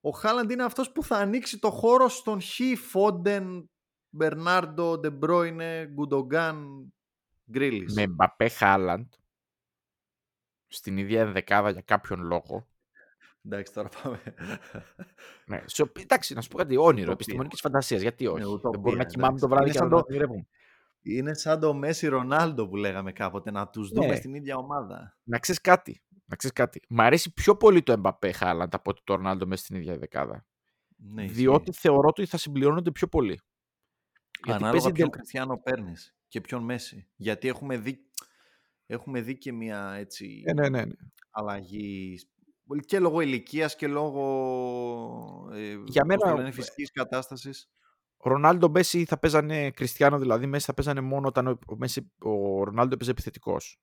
[0.00, 3.70] Ο Χάλαντ είναι αυτός που θα ανοίξει το χώρο στον Χ, Φόντεν,
[4.10, 6.92] Μπερνάρντο, Ντεμπρόινε, Γκουντογκάν,
[7.50, 7.94] Γκρίλις.
[7.94, 9.12] Με Μπαπέ Χάλαντ
[10.68, 12.66] στην ίδια ενδεκάδα για κάποιον λόγο.
[13.44, 14.20] Εντάξει, τώρα πάμε.
[15.46, 17.12] Ναι, σε, εντάξει, να σου πω κάτι όνειρο, Ουτοπία.
[17.12, 18.00] επιστημονικής φαντασίας.
[18.00, 19.16] Γιατί όχι; Ναι, Δεν ουτοπία, μπορώ να εντάξει.
[19.16, 20.46] κοιμάμαι το βράδυ Είναι και σαν να το- ονειρεύομαι.
[21.02, 24.14] Είναι σαν το Μέση Ρονάλντο που λέγαμε κάποτε, να τους δούμε Ναι.
[24.14, 25.18] στην ίδια ομάδα.
[25.22, 26.02] Να ξέρεις κάτι.
[26.24, 26.82] Να ξέρεις κάτι.
[26.88, 30.46] Μ' αρέσει πιο πολύ το Εμπαπέ Χάλαντ από ότι το Ρονάλντο μέσα στην ίδια δεκάδα.
[30.96, 31.36] Ναι, ισχύει.
[31.36, 33.40] διότι θεωρώ ότι θα συμπληρώνονται πιο πολύ.
[34.44, 37.08] Γιατί Ανάλογα παίζει ποιον εντελ- Κριστιανό παίρνεις και ποιον Μέση.
[37.16, 37.98] Γιατί έχουμε δει,
[38.86, 40.84] έχουμε δει και μια έτσι Ναι, ναι, ναι.
[40.84, 40.92] ναι.
[41.30, 42.18] αλλαγή
[42.86, 44.24] και λόγω ηλικίας και λόγω
[45.52, 47.70] ε, Για μένα, λένε, φυσικής κατάστασης.
[48.22, 52.12] Ο Ρονάλντο Μέση θα παίζανε Κριστιανό, δηλαδή Μέση θα παίζανε μόνο όταν ο, ο, Μέση,
[52.18, 53.80] ο Ρονάλντο έπαιζε επιθετικός.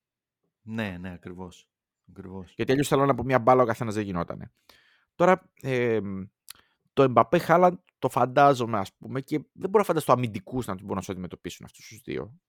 [0.62, 1.70] Ναι, ναι, ακριβώς.
[2.10, 2.54] ακριβώς.
[2.56, 4.52] Γιατί αλλιώς θέλω να από μια μπάλα ο καθένας δεν γινότανε.
[5.16, 6.00] Τώρα ε,
[6.94, 10.82] το Εμπαπέ Χάλαντ το φαντάζομαι, ας πούμε, και δεν μπορώ να φανταστώ αμυντικούς να τους
[10.82, 12.40] μπορούν να σου αντιμετωπίσουν αυτούς τους δύο.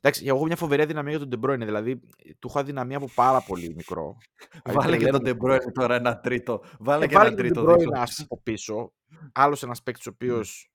[0.00, 1.96] Εντάξει, εγώ έχω μια φοβερή αδυναμία για τον Ντεμπρόινε, δηλαδή
[2.38, 4.16] του έχω αδυναμία από πάρα πολύ μικρό.
[4.64, 5.56] Δηλαδή, Βάλε και τον τρελαίνομαι.
[5.58, 6.64] De Bruyne τώρα ένα τρίτο.
[6.78, 8.00] Βάλε Ε, και ένα βάλε και τρίτο τον De Bruyne δίπλα.
[8.00, 8.92] ας από πίσω.
[9.32, 10.70] Άλλος ένας παίκτης ο οποίος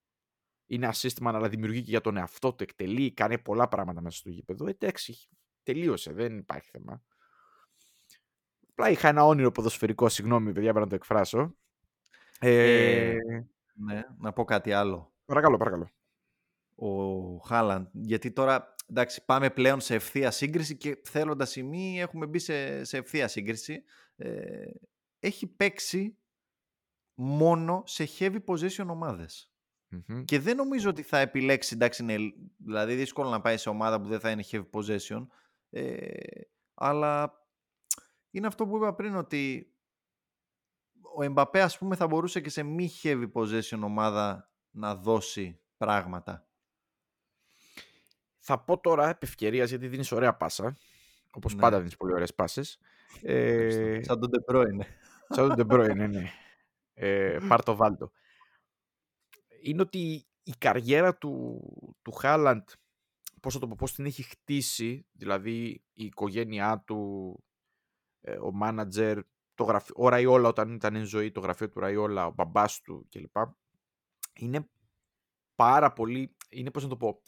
[0.65, 0.75] Ναι.
[0.75, 4.17] είναι assist man, αλλά δημιουργεί και για τον εαυτό του, εκτελεί, κάνει πολλά πράγματα μέσα
[4.17, 4.67] στο γήπεδο.
[4.67, 5.29] Ε, Εντάξει,
[5.63, 7.01] τελείωσε, δεν υπάρχει θέμα.
[8.69, 11.55] Απλά είχα ένα όνειρο ποδοσφαιρικό, συγγνώμη παιδιά, πρέπει να το εκφράσω.
[12.39, 13.17] Ε, Ε,
[13.73, 15.13] Ναι, να πω κάτι άλλο.
[15.25, 15.89] Παρακαλώ, παρακαλώ.
[16.75, 22.25] Ο Χάλαντ, γιατί τώρα εντάξει, πάμε πλέον σε ευθεία σύγκριση και θέλοντας ή μη έχουμε
[22.25, 23.83] μπει σε, σε ευθεία σύγκριση.
[24.15, 24.71] Ε,
[25.19, 26.17] έχει παίξει
[27.13, 29.51] μόνο σε heavy possession ομάδες.
[29.89, 30.23] Μμμ.
[30.23, 34.07] Και δεν νομίζω ότι θα επιλέξει, εντάξει, είναι δηλαδή δύσκολο να πάει σε ομάδα που
[34.07, 35.27] δεν θα είναι heavy possession,
[35.69, 36.07] ε,
[36.73, 37.41] αλλά
[38.31, 39.71] είναι αυτό που είπα πριν ότι
[41.15, 46.46] ο Εμπαπέ ας πούμε θα μπορούσε και σε μη heavy possession ομάδα να δώσει πράγματα.
[48.49, 50.77] Θα πω τώρα επ' ευκαιρίας, γιατί δίνεις ωραία πάσα.
[51.31, 51.61] Όπως Ναι.
[51.61, 52.79] πάντα δίνεις πολύ ωραίες πάσες.
[53.21, 54.79] Ε, Σαν τον De Bruyne.
[55.35, 56.31] Σαν τον De Bruyne, ναι, ναι.
[56.93, 58.11] Ε, πάρ' το βάλτο.
[59.61, 61.61] Είναι ότι η καριέρα του,
[62.01, 62.69] του Χάλαντ,
[63.41, 67.43] πώς θα το πω, πώς την έχει χτίσει, δηλαδή η οικογένειά του,
[68.21, 69.19] ε, ο μάνατζερ,
[69.55, 73.07] το γραφείο, ο Ραϊόλα όταν ήταν εν ζωή, το γραφείο του Ραϊόλα, ο μπαμπάς του
[73.09, 73.35] κλπ.
[74.33, 74.69] Είναι
[75.55, 77.21] πάρα πολύ, είναι πώς να το πω,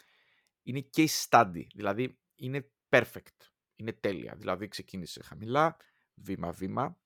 [0.69, 3.37] είναι case study, δηλαδή είναι perfect,
[3.75, 4.35] είναι τέλεια.
[4.35, 5.77] Δηλαδή ξεκίνησε χαμηλά,
[6.13, 6.97] βήμα-βήμα,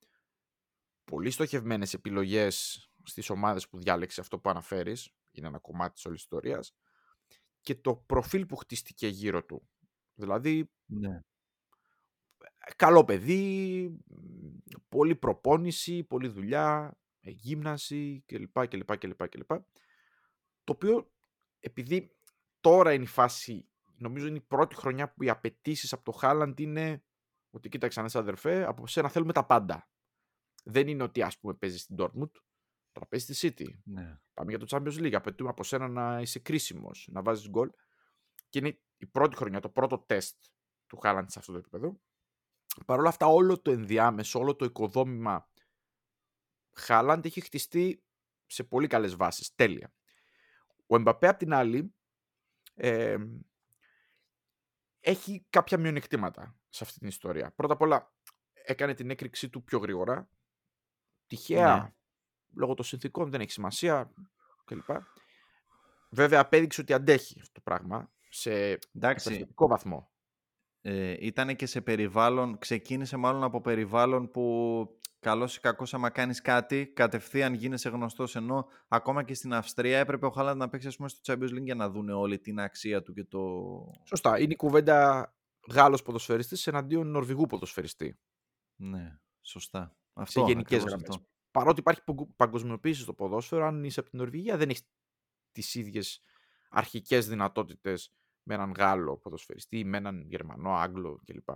[1.04, 6.22] πολύ στοχευμένες επιλογές στις ομάδες που διάλεξε αυτό που αναφέρεις, είναι ένα κομμάτι της όλης
[6.22, 6.76] ιστορίας,
[7.62, 9.68] και το προφίλ που χτίστηκε γύρω του.
[10.14, 11.20] Δηλαδή, Ναι.
[12.76, 14.58] καλό παιδί, μ,
[14.90, 18.68] πολλή προπόνηση, πολλή δουλειά, ε, γύμναση κλπ.
[18.68, 19.50] κλπ, κλπ, κλπ.
[20.64, 21.12] Το οποίο,
[21.60, 22.16] επειδή
[22.64, 26.60] τώρα είναι η φάση, νομίζω είναι η πρώτη χρονιά που οι απαιτήσεις από το Χάλαντ
[26.60, 27.04] είναι
[27.50, 29.90] ότι κοίταξε αν είσαι αδερφέ, από σένα θέλουμε τα πάντα.
[30.64, 32.32] Δεν είναι ότι ας πούμε παίζεις στην Dortmund,
[32.92, 33.68] τώρα παίζεις στη City.
[33.84, 34.20] ναι.
[34.34, 35.14] Πάμε για το Champions League.
[35.14, 37.72] Απαιτούμε από σένα να είσαι κρίσιμος, να βάζεις γκολ.
[38.50, 40.44] Και είναι η πρώτη χρονιά, το πρώτο τεστ
[40.88, 42.00] του Χάλαντ σε αυτό το επίπεδο.
[42.86, 45.50] Παρ' όλα αυτά, όλο το ενδιάμεσο, όλο το οικοδόμημα
[46.76, 48.04] Χάλαντ έχει χτιστεί
[48.46, 49.56] σε πολύ καλές βάσεις.
[49.56, 49.94] Τέλεια.
[50.88, 51.96] Ο Εμπαπέ, απ' την άλλη,
[52.76, 53.18] ε,
[55.00, 57.52] έχει κάποια μειονεκτήματα σε αυτή την ιστορία.
[57.56, 58.14] Πρώτα απ' όλα,
[58.54, 60.30] έκανε την έκρηξή του πιο γρήγορα.
[61.28, 61.94] Τυχαία, Ναι.
[62.56, 64.14] λόγω των συνθήκων, δεν έχει σημασία
[64.66, 64.90] κλπ.
[66.10, 68.52] Βέβαια, απέδειξε ότι αντέχει αυτό το πράγμα σε
[68.94, 70.12] Εντάξει, καταστατικό βαθμό.
[70.82, 76.42] ε, ήταν και σε περιβάλλον, ξεκίνησε μάλλον από περιβάλλον που καλός ή κακός άμα κάνεις
[76.42, 80.96] κάτι, κατευθείαν γίνεσαι γνωστός, ενώ ακόμα και στην Αυστρία έπρεπε ο Χάλαντ να παίξει ας
[80.96, 83.40] πούμε, στο Champions League για να δούνε όλη την αξία του και το...
[84.04, 84.40] Σωστά.
[84.40, 85.34] Είναι η κουβέντα
[85.72, 88.20] Γάλλος ποδοσφαιριστής εναντίον Νορβηγού ποδοσφαιριστή.
[88.76, 89.96] Ναι, σωστά.
[90.14, 91.10] σε Αυτό, γενικές ακριβώς γραμμές.
[91.10, 91.28] αυτό.
[91.52, 94.84] Παρότι υπάρχει παγκο- παγκοσμιοποίηση στο ποδόσφαιρο, αν είσαι από την Νορβηγία, δεν έχεις
[95.52, 96.22] τις ίδιες
[96.70, 98.12] αρχικές δυνατότητες
[98.44, 101.50] με έναν Γάλλο ποδοσφαιριστή ή με έναν Γερμανό, Άγγλο κλπ.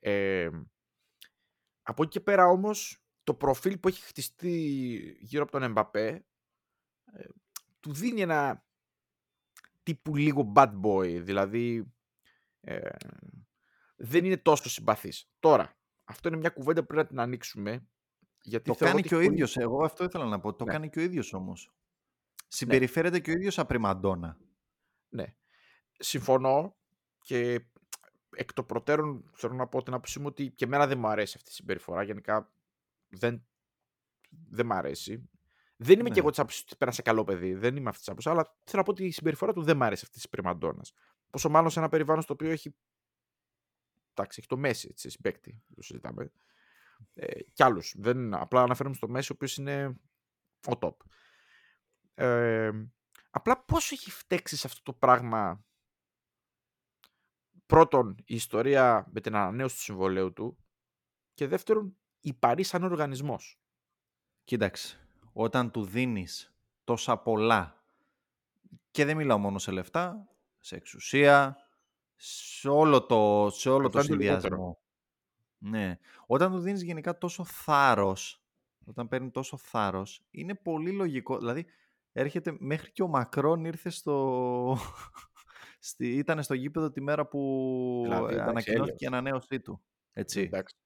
[0.00, 0.50] Ε,
[1.88, 4.52] από εκεί και πέρα όμως το προφίλ που έχει χτιστεί
[5.20, 6.26] γύρω από τον Εμπαπέ
[7.12, 7.24] ε,
[7.80, 8.64] του δίνει ένα
[9.82, 11.92] τύπου λίγο bad boy, δηλαδή
[12.60, 12.88] ε,
[13.96, 15.30] δεν είναι τόσο συμπαθής.
[15.38, 17.88] Τώρα, αυτό είναι μια κουβέντα που πρέπει να την ανοίξουμε.
[18.42, 20.54] Γιατί Το θεωρώ κάνει ότι και ο πολύ- ίδιος, εγώ αυτό ήθελα να πω.
[20.54, 20.72] Το Ναι.
[20.72, 21.74] κάνει και ο ίδιος όμως.
[22.48, 24.38] Συμπεριφέρεται και ο ίδιος απριμαντόνα.
[25.08, 25.34] Ναι.
[25.98, 26.76] Συμφωνώ
[27.22, 27.66] και
[28.36, 31.34] εκ των προτέρων θέλω να πω την άποψή μου ότι και εμένα δεν μου αρέσει
[31.36, 32.02] αυτή η συμπεριφορά.
[32.02, 32.52] Γενικά
[33.08, 33.46] δεν,
[34.48, 35.30] δεν μ' αρέσει.
[35.76, 36.14] Δεν είμαι Ναι.
[36.14, 37.54] και εγώ της άποψης ότι πέρασε καλό παιδί.
[37.54, 38.30] Δεν είμαι αυτής της άποψης.
[38.30, 40.84] Αλλά θέλω να πω ότι η συμπεριφορά του δεν μ' άρεσε αυτή της πριμαντόνα.
[41.30, 42.74] Πόσο μάλλον σε ένα περιβάλλον στο οποίο έχει.
[44.14, 45.62] Εντάξει, έχει το Μέση, έτσι, συμπέκτη.
[45.74, 46.32] Το συζητάμε.
[47.14, 47.96] Ε, κι άλλους.
[48.30, 49.86] Απλά αναφέρομαι στο Μέση, ο οποίος είναι
[50.68, 50.94] ο top.
[52.14, 52.70] Ε,
[53.30, 55.64] απλά πόσο έχει φταίξει σε αυτό το πράγμα.
[57.68, 60.56] Πρώτον, η ιστορία με την ανανέωση του συμβολέου του.
[61.34, 63.60] Και δεύτερον, η Παρή σαν οργανισμός.
[64.44, 66.54] Κοίταξε, όταν του δίνεις
[66.84, 67.84] τόσα πολλά
[68.90, 70.28] και δεν μιλάω μόνο σε λεφτά,
[70.58, 71.56] σε εξουσία,
[72.16, 74.78] σε όλο το, σε όλο το Αυτό είναι το συνδυασμό.
[75.58, 75.98] Ναι.
[76.26, 78.42] Όταν του δίνεις γενικά τόσο θάρρος,
[78.84, 81.38] όταν παίρνει τόσο θάρρος, είναι πολύ λογικό.
[81.38, 81.66] Δηλαδή,
[82.12, 84.78] έρχεται μέχρι και ο Μακρόν ήρθε στο...
[85.78, 89.20] Στη, ήταν στο γήπεδο τη μέρα που Δηλαδή, εντάξει, ανακοινώθηκε η έλεος.
[89.20, 89.82] ανανέωσή του.
[90.12, 90.40] Έτσι.
[90.40, 90.76] Εντάξει.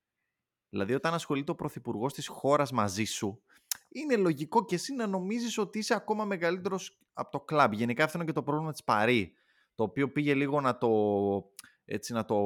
[0.69, 3.43] Δηλαδή, όταν ασχολείται ο πρωθυπουργός της χώρας μαζί σου,
[3.89, 7.73] είναι λογικό και εσύ να νομίζεις ότι είσαι ακόμα μεγαλύτερος από το κλαμπ.
[7.73, 9.33] Γενικά, αυτό είναι και το πρόβλημα της Παρή.
[9.75, 10.89] Το οποίο πήγε λίγο να το,
[11.85, 12.37] έτσι, να το,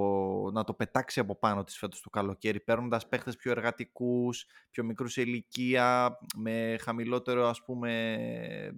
[0.52, 5.12] να το πετάξει από πάνω της φέτος του καλοκαίρι, παίρνοντας παίχτες πιο εργατικούς, πιο μικρούς
[5.12, 8.70] σε ηλικία, με χαμηλότερο ας πούμε ε,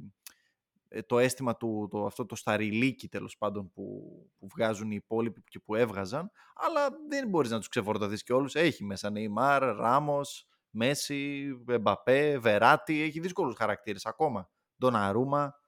[1.07, 4.03] το αίσθημα του, το, αυτό το σταριλίκι τέλος πάντων που,
[4.39, 8.55] που βγάζουν οι υπόλοιποι και που έβγαζαν αλλά δεν μπορείς να τους ξεφορτωθείς και όλους.
[8.55, 13.01] Έχει μέσα Νεϊμάρ, Ράμος, Μέση, Εμπαπέ, Βεράτη.
[13.01, 14.51] Έχει δύσκολους χαρακτήρες ακόμα.
[14.79, 15.61] Ντοναρούμα.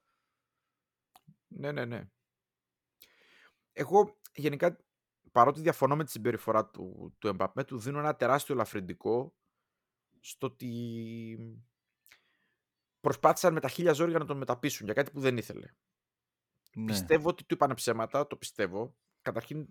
[1.47, 2.09] Ναι, ναι, ναι.
[3.73, 4.77] Εγώ γενικά,
[5.31, 9.35] παρότι διαφωνώ με τη συμπεριφορά του, του Εμπαπέ, του δίνω ένα τεράστιο ελαφρυντικό
[10.19, 11.63] στο ότι
[13.01, 15.67] προσπάθησαν με τα χίλια ζόρια να τον μεταπίσουν για κάτι που δεν ήθελε.
[16.73, 16.85] ναι.
[16.85, 18.95] Πιστεύω ότι του είπανε ψέματα, το πιστεύω.
[19.21, 19.67] Καταρχήν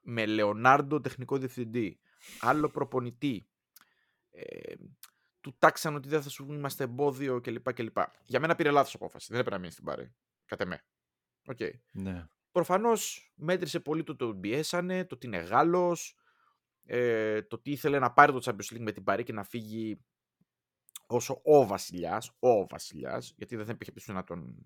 [0.00, 2.00] με Λεωνάρντο τεχνικό διευθυντή,
[2.40, 3.48] άλλο προπονητή,
[4.30, 4.74] ε,
[5.40, 7.72] του τάξαν ότι δεν θα σου είμαστε εμπόδιο κλπ.
[7.72, 7.96] κλπ.
[8.24, 9.26] Για μένα πήρε λάθος απόφαση.
[9.30, 10.14] Δεν έπρεπε να μείνει στην Παρί.
[10.44, 10.84] Κατ' εμέ.
[11.46, 11.58] Οκ.
[11.92, 12.26] ναι.
[12.52, 16.16] Προφανώς μέτρησε πολύ το ότι τον πιέσανε, το ότι είναι Γάλλος,
[16.84, 20.04] ε, το ότι ήθελε να πάρει το Champions League με την Παρί και να φύγει
[21.16, 24.56] όσο ο βασιλιάς, ο βασιλιάς, γιατί δεν θα υπήρχε περίπτωση να τον.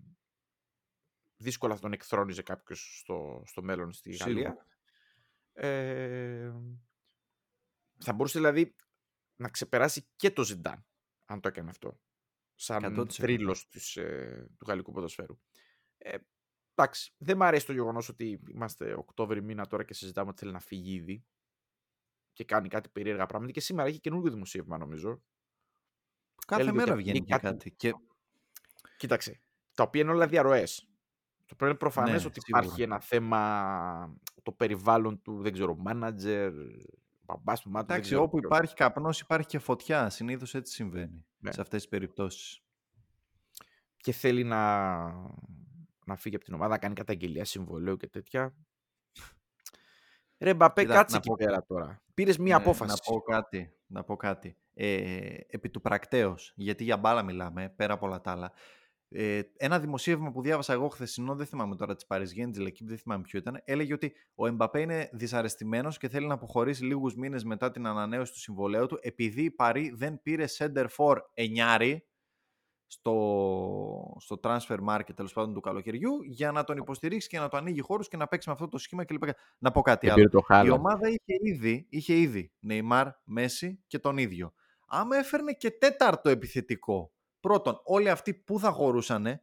[1.37, 4.33] δύσκολα θα τον εκθρόνιζε κάποιος στο, στο μέλλον στη Σίγουρα.
[4.33, 4.65] Γαλλία.
[5.53, 6.53] Ε,
[7.97, 8.75] θα μπορούσε δηλαδή
[9.35, 10.85] να ξεπεράσει και το Ζιντάν,
[11.25, 11.99] αν το έκανε αυτό.
[12.55, 13.11] Σαν 100%.
[13.11, 15.39] θρύλος της, ε, του γαλλικού ποδοσφαίρου.
[15.97, 16.17] Ε,
[16.75, 20.51] εντάξει, δεν μου αρέσει το γεγονός ότι είμαστε Οκτώβρη μήνα τώρα και συζητάμε ότι θέλει
[20.51, 21.25] να φύγει ήδη
[22.33, 23.53] και κάνει κάτι περίεργα πράγματα.
[23.53, 25.23] Και σήμερα έχει καινούργιο δημοσίευμα, νομίζω.
[26.47, 27.93] Κάθε Έλεγε ότι μέρα αυτή βγαίνει είναι και κάτι- κάτι και
[28.97, 29.41] Κοίταξε.
[29.75, 30.87] Τα οποία είναι όλα διαρροές.
[31.45, 32.63] Το πρώτο είναι προφανές Ναι, ότι σίγουρα.
[32.63, 36.51] υπάρχει ένα θέμα το περιβάλλον του, δεν ξέρω, manager,
[37.21, 37.93] μπαμπάς του μάτου.
[37.93, 41.51] εντάξει όπου υπάρχει καπνός υπάρχει και φωτιά συνήθως έτσι συμβαίνει Ναι.
[41.51, 42.61] σε αυτές τις περιπτώσεις
[43.97, 44.95] Και θέλει να,
[46.05, 48.55] να φύγει από την ομάδα, να κάνει καταγγελία συμβολέου και τέτοια.
[50.39, 52.01] Ρε Μπαπέ, Κοίτα, κάτσε να εκεί πω- πέρα τώρα.
[52.13, 53.01] Πήρες μία Ναι, απόφαση.
[53.05, 53.73] Να πω κάτι.
[53.87, 54.57] Να πω κάτι.
[54.79, 58.51] Ε, επί του πρακτέως, γιατί για μπάλα μιλάμε, πέρα από όλα τα άλλα.
[59.09, 62.97] Ε, ένα δημοσίευμα που διάβασα εγώ χθεσινό, δεν θυμάμαι τώρα της Παριζιέν, της Λεκύπ, δεν
[62.97, 67.43] θυμάμαι ποιο ήταν, έλεγε ότι ο Εμπαπέ είναι δυσαρεστημένος και θέλει να αποχωρήσει λίγους μήνες
[67.43, 72.07] μετά την ανανέωση του συμβολέου του, επειδή η Παρή δεν πήρε center for εννιάρι
[72.87, 77.57] στο, στο transfer market τέλος πάντων του καλοκαιριού για να τον υποστηρίξει και να το
[77.57, 79.23] ανοίγει χώρους και να παίξει με αυτό το σχήμα κλπ.
[79.57, 80.29] Να πω κάτι άλλο.
[80.29, 84.53] το Η ομάδα είχε ήδη, είχε ήδη Νεϊμάρ, Μέση και τον ίδιο.
[84.87, 89.41] Άμα έφερνε και τέταρτο επιθετικό, πρώτον, όλοι αυτοί που θα χωρούσανε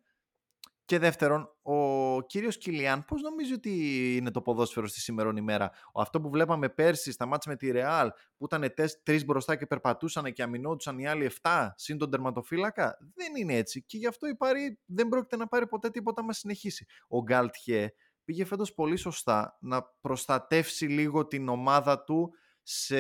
[0.86, 3.70] και δεύτερον, ο κύριος Κιλιάν πώς νομίζει ότι
[4.16, 7.70] είναι το ποδόσφαιρο στη σήμερον ημέρα; Ο Αυτό που βλέπαμε πέρσι στα μάτια με τη
[7.70, 12.10] Ρεάλ που ήταν τεσ- τρεις μπροστά και περπατούσαν και αμυνόντουσαν οι άλλοι 7 συν τον
[12.10, 16.20] τερματοφύλακα, δεν είναι έτσι και γι' αυτό η Πάρη δεν πρόκειται να πάρει ποτέ τίποτα
[16.20, 16.86] άμα συνεχίσει.
[17.08, 17.92] Ο Γκάλτιε
[18.24, 22.96] πήγε φέτος πολύ σωστά να προστατεύσει λίγο την ομάδα του σε...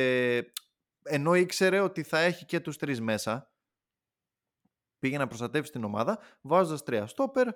[1.04, 3.54] ενώ ήξερε ότι θα έχει και τους τρεις μέσα
[4.98, 7.48] πήγε να προστατεύσει την ομάδα βάζοντας τρία στόπερ,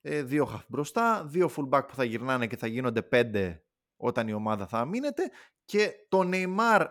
[0.00, 3.64] ε, δύο half μπροστά, δύο fullback που θα γυρνάνε και θα γίνονται πέντε
[3.96, 5.30] όταν η ομάδα θα αμήνεται
[5.64, 6.86] και το Neymar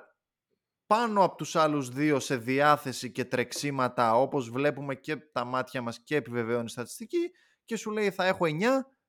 [0.88, 6.00] πάνω από τους άλλους δύο σε διάθεση και τρεξίματα όπως βλέπουμε και τα μάτια μας
[6.00, 7.32] και επιβεβαιώνει η στατιστική
[7.66, 8.50] και σου λέει θα έχω 9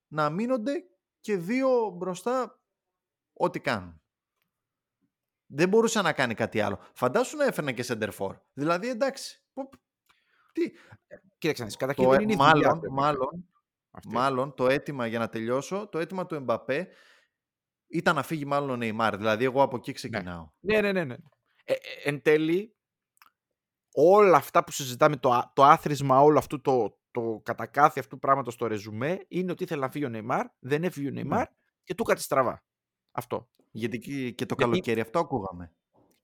[0.07, 0.73] να αμήνονται
[1.21, 2.61] και δύο μπροστά
[3.33, 4.01] ό,τι κάνουν.
[5.47, 6.79] Δεν μπορούσε να κάνει κάτι άλλο.
[6.95, 8.31] Φαντάσου να έφερνε και center for.
[8.53, 9.43] Δηλαδή εντάξει.
[9.53, 9.69] πο-
[10.53, 10.73] Τι,
[11.39, 13.49] Κοίταξε να δεις, καταρχήν το, δεν ε- είναι η δουλειά μάλλον, του, μάλλον,
[13.91, 14.09] αυτή.
[14.13, 16.89] μάλλον το αίτημα για να τελειώσω, το αίτημα του Εμπαπέ
[17.87, 19.17] ήταν να φύγει μάλλον ο Νεϊμάρ.
[19.17, 20.51] Δηλαδή εγώ από εκεί ξεκινάω.
[20.61, 21.05] Ναι, ναι, ναι.
[21.05, 21.17] ναι.
[21.65, 22.77] Ε, ε, εν τέλει,
[23.93, 28.67] όλα αυτά που συζητάμε, το, το άθροισμα όλο αυτού το, το κατακάθι αυτού πράγματος στο
[28.67, 31.55] ρεζουμέ είναι ότι ήθελε να φύγει ο Νεϊμάρ, δεν έφυγε ο Νεϊμάρ Ναι.
[31.85, 32.65] και του κάτι στραβά.
[33.11, 33.51] Αυτό.
[33.77, 35.73] Γιατί και- και το Γιατί- καλοκαίρι αυτό ακούγαμε.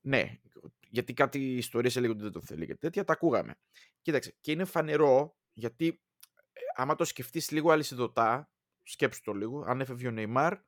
[0.01, 0.41] Ναι,
[0.89, 3.55] γιατί κάτι ιστορίες έλεγε ότι δεν το θέλει και τέτοια, τα ακούγαμε.
[4.01, 6.01] Κοίταξε, και είναι φανερό γιατί
[6.53, 8.51] ε, άμα το σκεφτείς λίγο αλυσιδωτά,
[8.83, 10.59] σκέψου το λίγο, αν έφευγε ο Νεϊμάρ,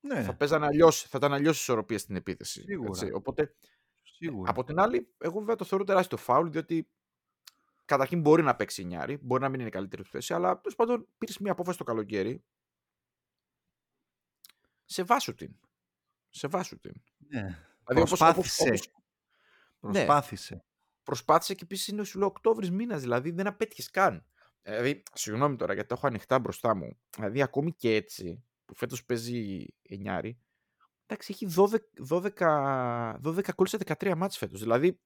[0.00, 2.62] Ναι, θα, παίζανε αλλιώς, θα ήταν αλλιώς ισορροπία στην επίθεση.
[2.62, 2.88] Σίγουρα.
[2.88, 3.10] έτσι.
[3.12, 3.54] Οπότε,
[4.02, 4.50] σίγουρα.
[4.50, 6.88] από την άλλη, εγώ βέβαια το θεωρώ τεράστιο φάουλ, διότι
[7.84, 10.76] καταρχήν μπορεί να παίξει νιάρι, μπορεί να μην είναι η καλύτερη του θέση, αλλά τέλος
[10.76, 12.44] πάντων πήρες μια απόφαση το καλοκαίρι.
[14.84, 15.56] Σε βάσου την.
[16.28, 16.92] Σε βάσου την.
[17.18, 17.40] Ναι.
[17.40, 18.62] Δηλαδή, όπως- Προσπάθησε.
[18.62, 18.90] όπως-
[19.80, 20.64] όπως- Προσπάθησε.
[21.02, 24.26] προσπάθησε και επίση είναι σου λέω Οκτώβρη μήνας, δηλαδή δεν απέτυχες καν.
[24.62, 26.98] Δηλαδή, συγγνώμη τώρα γιατί το έχω ανοιχτά μπροστά μου.
[27.16, 30.38] Δηλαδή, ακόμη και έτσι, που φέτος παίζει εννιάρι,
[31.06, 34.60] εντάξει, έχει 12, 12, 12 γκολ σε 13 μάτς φέτος.
[34.60, 35.00] Δηλαδή,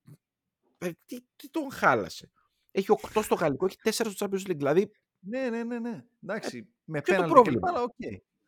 [0.78, 2.30] ε, τι, τι τον χάλασε.
[2.70, 4.56] Έχει 8 στο γαλλικό, έχει 4 στο Champions League.
[4.56, 4.90] Δηλαδή,
[5.24, 6.04] Ναι, ναι, ναι, ναι.
[6.22, 7.94] Εντάξει, με ποιο το πέναλτι πρόβλημα; κλπ, αλλά OK.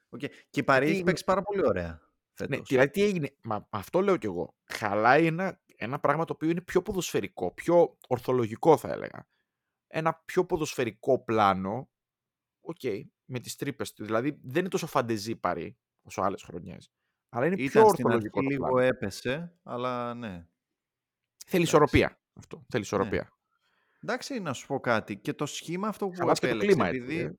[0.08, 0.18] OK.
[0.50, 2.00] Και η Παρί έχει είναι- παίξει πάρα πολύ ωραία
[2.40, 2.68] ναι, φέτος.
[2.68, 3.36] δηλαδή τι έγινε.
[3.42, 4.56] Μα αυτό λέω κι εγώ.
[4.64, 9.28] Χαλάει ένα, ένα πράγμα το οποίο είναι πιο ποδοσφαιρικό, πιο ορθολογικό θα έλεγα.
[9.86, 11.90] Ένα πιο ποδοσφαιρικό πλάνο,
[12.60, 12.80] οκ,
[13.24, 14.04] με τις τρύπες του.
[14.04, 16.92] Δηλαδή δεν είναι τόσο φανταιζί Παρί όσο άλλες χρονιές.
[17.28, 18.78] Αλλά είναι πιο Ήταν στην αρχή ορθολογικό το λίγο πλάνο.
[18.86, 20.28] έπεσε, αλλά ναι.
[20.28, 20.42] Θέλει
[21.46, 21.62] εντάξει.
[21.62, 22.20] ισορροπία.
[22.32, 22.56] Αυτό.
[22.56, 22.62] Ναι.
[22.68, 23.28] Θέλει ισορροπία.
[24.02, 25.16] Εντάξει, να σου πω κάτι.
[25.16, 27.32] Και το σχήμα αυτό που Χαλάς και το επέλεξε, κλίμα, έτσι, επειδή ε.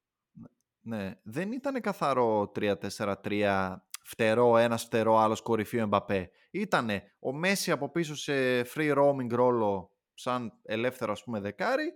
[0.82, 3.76] ναι, δεν ήταν καθαρό 3-4-3,
[4.06, 6.30] φτερό, ένας φτερό, άλλος κορυφή ο Εμπαπέ.
[6.52, 11.94] Ήτανε ο Μέσι από πίσω σε free roaming ρόλο, σαν ελεύθερο ας πούμε δεκάρι,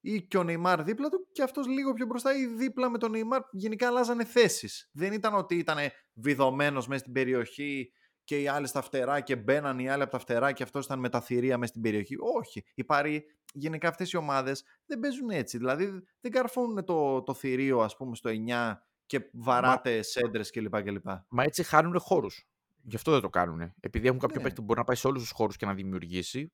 [0.00, 3.10] ή και ο Νεϊμάρ δίπλα του και αυτός λίγο πιο μπροστά ή δίπλα με τον
[3.10, 4.90] Νεϊμάρ γενικά αλλάζανε θέσεις.
[4.92, 5.78] Δεν ήταν ότι ήταν
[6.14, 7.92] βιδωμένος μέσα στην περιοχή
[8.24, 10.98] και οι άλλοι στα φτερά και μπαίναν οι άλλοι από τα φτερά και αυτός ήταν
[10.98, 12.16] με τα θηρία μέσα στην περιοχή.
[12.36, 12.64] Όχι.
[12.74, 15.58] Οι Παρή, γενικά αυτές οι ομάδες δεν παίζουν έτσι.
[15.58, 18.74] Δηλαδή δεν καρφώνουν το, το θηρίο ας πούμε στο 9
[19.18, 20.82] και βαράτε σέντρες κλπ.
[20.82, 21.06] κλπ.
[21.28, 22.46] Μα έτσι χάνουν χώρους.
[22.82, 23.72] Γι' αυτό δεν το κάνουν.
[23.80, 24.42] Επειδή έχουν κάποιο Ναι.
[24.42, 26.52] παίκτη που μπορεί να πάει σε όλους τους χώρους και να δημιουργήσει,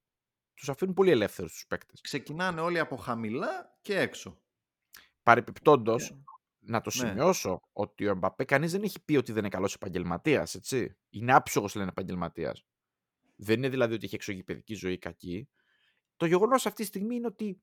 [0.55, 2.01] τους αφήνουν πολύ ελεύθερους τους παίκτες.
[2.01, 4.39] Ξεκινάνε όλοι από χαμηλά και έξω.
[5.23, 6.15] Παρεπιπτόντως, Και-
[6.59, 7.09] να το Ναι.
[7.09, 10.97] σημειώσω ότι ο Εμπαπέ κανείς δεν έχει πει ότι δεν είναι καλός επαγγελματίας, έτσι.
[11.11, 12.65] Είναι άψογος, λένε επαγγελματίας.
[13.37, 15.49] Δεν είναι δηλαδή ότι έχει εξωγηπαιδική ζωή κακή.
[16.17, 17.61] Το γεγονός αυτή τη στιγμή είναι ότι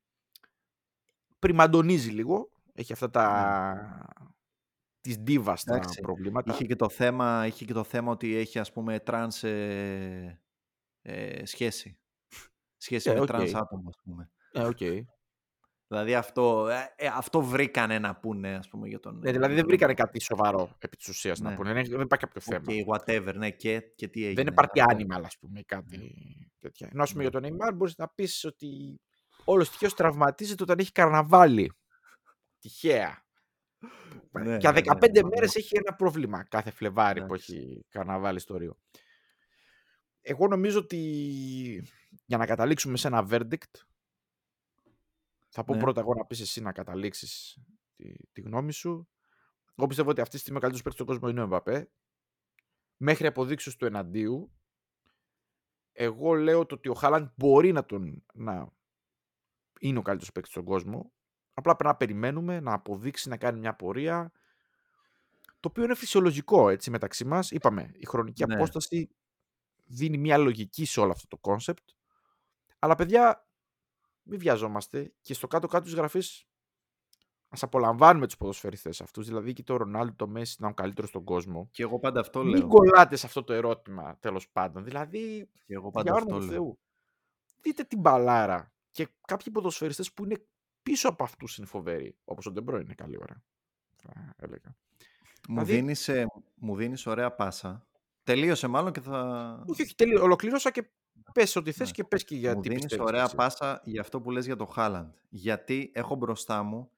[1.39, 2.49] πριμαντονίζει λίγο.
[2.77, 4.05] Έχει αυτά τα.
[4.17, 4.34] τη
[5.13, 5.77] ντίβας στα Ναι.
[5.79, 6.53] Εντάξει, προβλήματα.
[6.53, 10.41] Είχε και, το θέμα, είχε και το θέμα ότι έχει ας πούμε τρανς ε,
[11.01, 11.99] ε, σχέση.
[12.77, 13.25] Σχέση Ε, με οκ.
[13.27, 14.31] τρανς άτομα ας πούμε.
[14.51, 14.77] Ε, οκ.
[15.87, 19.13] Δηλαδή αυτό, ε, ε, αυτό βρήκανε να πούνε ας πούμε για τον...
[19.13, 20.07] Ναι, δηλαδή για δεν τον βρήκανε Εμπαπέ.
[20.07, 21.55] κάτι σοβαρό επί της ουσίας να Ναι.
[21.55, 21.73] πούνε.
[21.73, 22.63] Δεν, δεν υπάρχει κάποιο θέμα.
[22.85, 24.43] OK, whatever, ναι, και, και τι έγινε.
[24.43, 24.95] Δεν είναι party αυτό.
[24.97, 25.99] animal, ας πούμε, ή κάτι
[26.59, 26.89] τέτοια.
[26.91, 27.29] Ενώ, ας πούμε, Ναι.
[27.29, 29.01] για τον Neymar μπορείς να πεις ότι
[29.45, 31.71] όλο τυχαία τραυματίζεται όταν έχει καρναβάλι.
[32.59, 33.24] Τυχαία.
[34.31, 35.27] Ναι, Για ναι, 15 ναι, ναι.
[35.27, 37.55] μέρες έχει ένα πρόβλημα κάθε Φλεβάρι που Εντάξει.
[37.55, 38.77] έχει καρναβάλι στο Ρίο.
[40.21, 40.97] Εγώ νομίζω ότι
[42.25, 43.83] για να καταλήξουμε σε ένα verdict
[45.49, 45.79] θα πω Ναι.
[45.81, 47.57] πρώτα εγώ να πεις εσύ να καταλήξεις
[47.95, 49.09] τη, τη γνώμη σου.
[49.75, 51.91] Εγώ πιστεύω ότι αυτή τη στιγμή ο καλύτερος παίκτης στον κόσμο είναι ο Εμπαπέ.
[52.97, 54.51] Μέχρι αποδείξεις του εναντίου
[55.91, 58.71] εγώ λέω το ότι ο Χάλαντ μπορεί να, τον, να
[59.79, 61.13] είναι ο καλύτερος παίκτης στον κόσμο.
[61.57, 64.31] Απλά πρέπει να περιμένουμε να αποδείξει, να κάνει μια πορεία.
[65.59, 67.51] Το οποίο είναι φυσιολογικό έτσι μεταξύ μας.
[67.51, 68.53] Είπαμε, η χρονική Ναι.
[68.55, 69.09] απόσταση
[69.85, 71.89] δίνει μια λογική σε όλο αυτό το κόνσεπτ.
[72.79, 73.47] Αλλά παιδιά,
[74.23, 76.45] μην βιαζόμαστε και στο κάτω-κάτω της γραφής
[77.49, 79.27] ας απολαμβάνουμε τους ποδοσφαιριστές αυτούς.
[79.27, 81.69] Δηλαδή και το Ρονάλντο, το Μέσι να είναι ο καλύτερος στον κόσμο.
[81.71, 82.67] Και εγώ πάντα αυτό Μην λέω.
[82.67, 84.83] κολλάτε σε αυτό το ερώτημα τέλος πάντων.
[84.83, 86.61] Δηλαδή, Και εγώ για πάντα όνομα αυτό του λέω.
[86.63, 86.79] Θεού.
[87.61, 88.73] Δείτε την μπαλάρα.
[88.91, 90.45] Και κάποιοι ποδοσφαιριστές που είναι
[90.89, 92.15] πίσω από αυτούς είναι φοβεροί.
[92.25, 93.43] Όπως ο Ντε Μπρόινε καλή ώρα.
[93.95, 94.75] Θα έλεγα.
[95.49, 96.25] Μου, Δηλαδή- δίνεις, ε,
[96.55, 97.87] μου δίνεις ωραία πάσα.
[98.23, 99.19] Τελείωσε μάλλον και θα...
[99.67, 100.21] Όχι, όχι, τελείω.
[100.23, 100.89] Ολοκλήρωσα και
[101.33, 101.93] πες ό,τι θες Ναι.
[101.93, 103.35] και πες και μου γιατί δίνεις πιστεύεις ωραία εσύ.
[103.35, 105.13] πάσα για αυτό που λες για το Χάλαντ.
[105.29, 106.89] Γιατί έχω μπροστά μου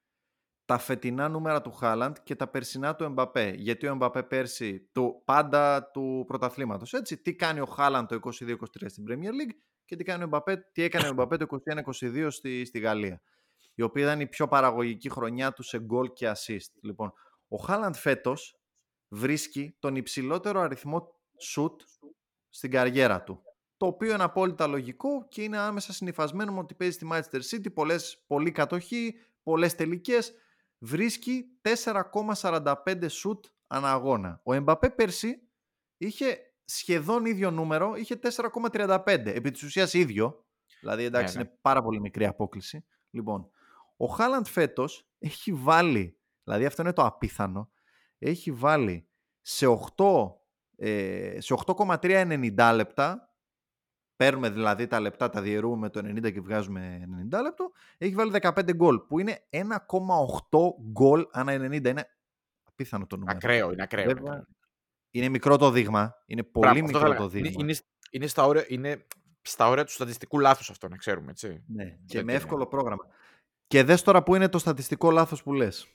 [0.65, 3.53] τα φετινά νούμερα του Χάλαντ και τα περσινά του Εμπαπέ.
[3.57, 6.93] Γιατί ο Εμπαπέ πέρσι του πάντα του πρωταθλήματος.
[6.93, 10.69] Έτσι, τι κάνει ο Χάλαντ το 22-23 στην Premier League και τι, κάνει ο Εμπαπέ,
[10.71, 11.59] τι έκανε ο Εμπαπέ το
[12.01, 13.21] 21-22 στη, στη Γαλλία.
[13.79, 16.71] Η οποία ήταν η πιο παραγωγική χρονιά του σε γκολ και assist.
[16.81, 17.13] Λοιπόν,
[17.47, 18.59] ο Χάλαντ φέτος
[19.07, 21.15] βρίσκει τον υψηλότερο αριθμό
[21.55, 21.75] shoot
[22.49, 23.41] στην καριέρα του.
[23.77, 27.73] Το οποίο είναι απόλυτα λογικό και είναι άμεσα συνειφασμένο με ότι παίζει στη Manchester City,
[27.73, 30.33] πολλές, πολλή κατοχή, πολλές τελικές.
[30.77, 34.41] Βρίσκει 4,45 σουτ ανά αγώνα.
[34.43, 35.41] Ο Εμπαπέ πέρσι
[35.97, 39.05] είχε σχεδόν ίδιο νούμερο, είχε 4,35.
[39.25, 40.45] Επί της ουσίας ίδιο.
[40.79, 41.49] Δηλαδή, εντάξει, Ναι, ναι.
[41.49, 42.85] είναι πάρα πολύ μικρή απόκληση.
[43.09, 43.51] Λοιπόν,
[43.97, 47.69] ο Χάλαντ φέτος έχει βάλει, δηλαδή αυτό είναι το απίθανο,
[48.17, 49.07] έχει βάλει
[49.41, 50.05] σε 8,
[50.77, 53.35] ε, σε 8,390 λεπτά,
[54.15, 56.99] παίρνουμε δηλαδή τα λεπτά, τα διαιρούμε με το 90 και βγάζουμε
[57.31, 60.59] 90 λεπτό, έχει βάλει 15 γκολ, που είναι 1,8
[60.91, 61.85] γκολ ανά 90.
[61.89, 62.07] Είναι
[62.63, 63.37] απίθανο το νούμερο.
[63.37, 64.05] Ακραίο, είναι ακραίο.
[64.05, 64.47] Βέβαια, είναι ακραίο.
[65.09, 67.29] είναι μικρό το δείγμα, είναι πολύ Μπράβο, αυτό θα μικρό έλεγα.
[67.31, 67.63] το Είναι, δείγμα.
[67.63, 67.77] είναι,
[68.11, 69.05] είναι, στα όρια, είναι
[69.41, 71.63] στα όρια του στατιστικού λάθους αυτό, να ξέρουμε, έτσι.
[71.67, 72.41] Ναι, και Δεν με είναι.
[72.41, 73.03] εύκολο πρόγραμμα.
[73.67, 75.87] Και δες τώρα που είναι το στατιστικό λάθος που λες.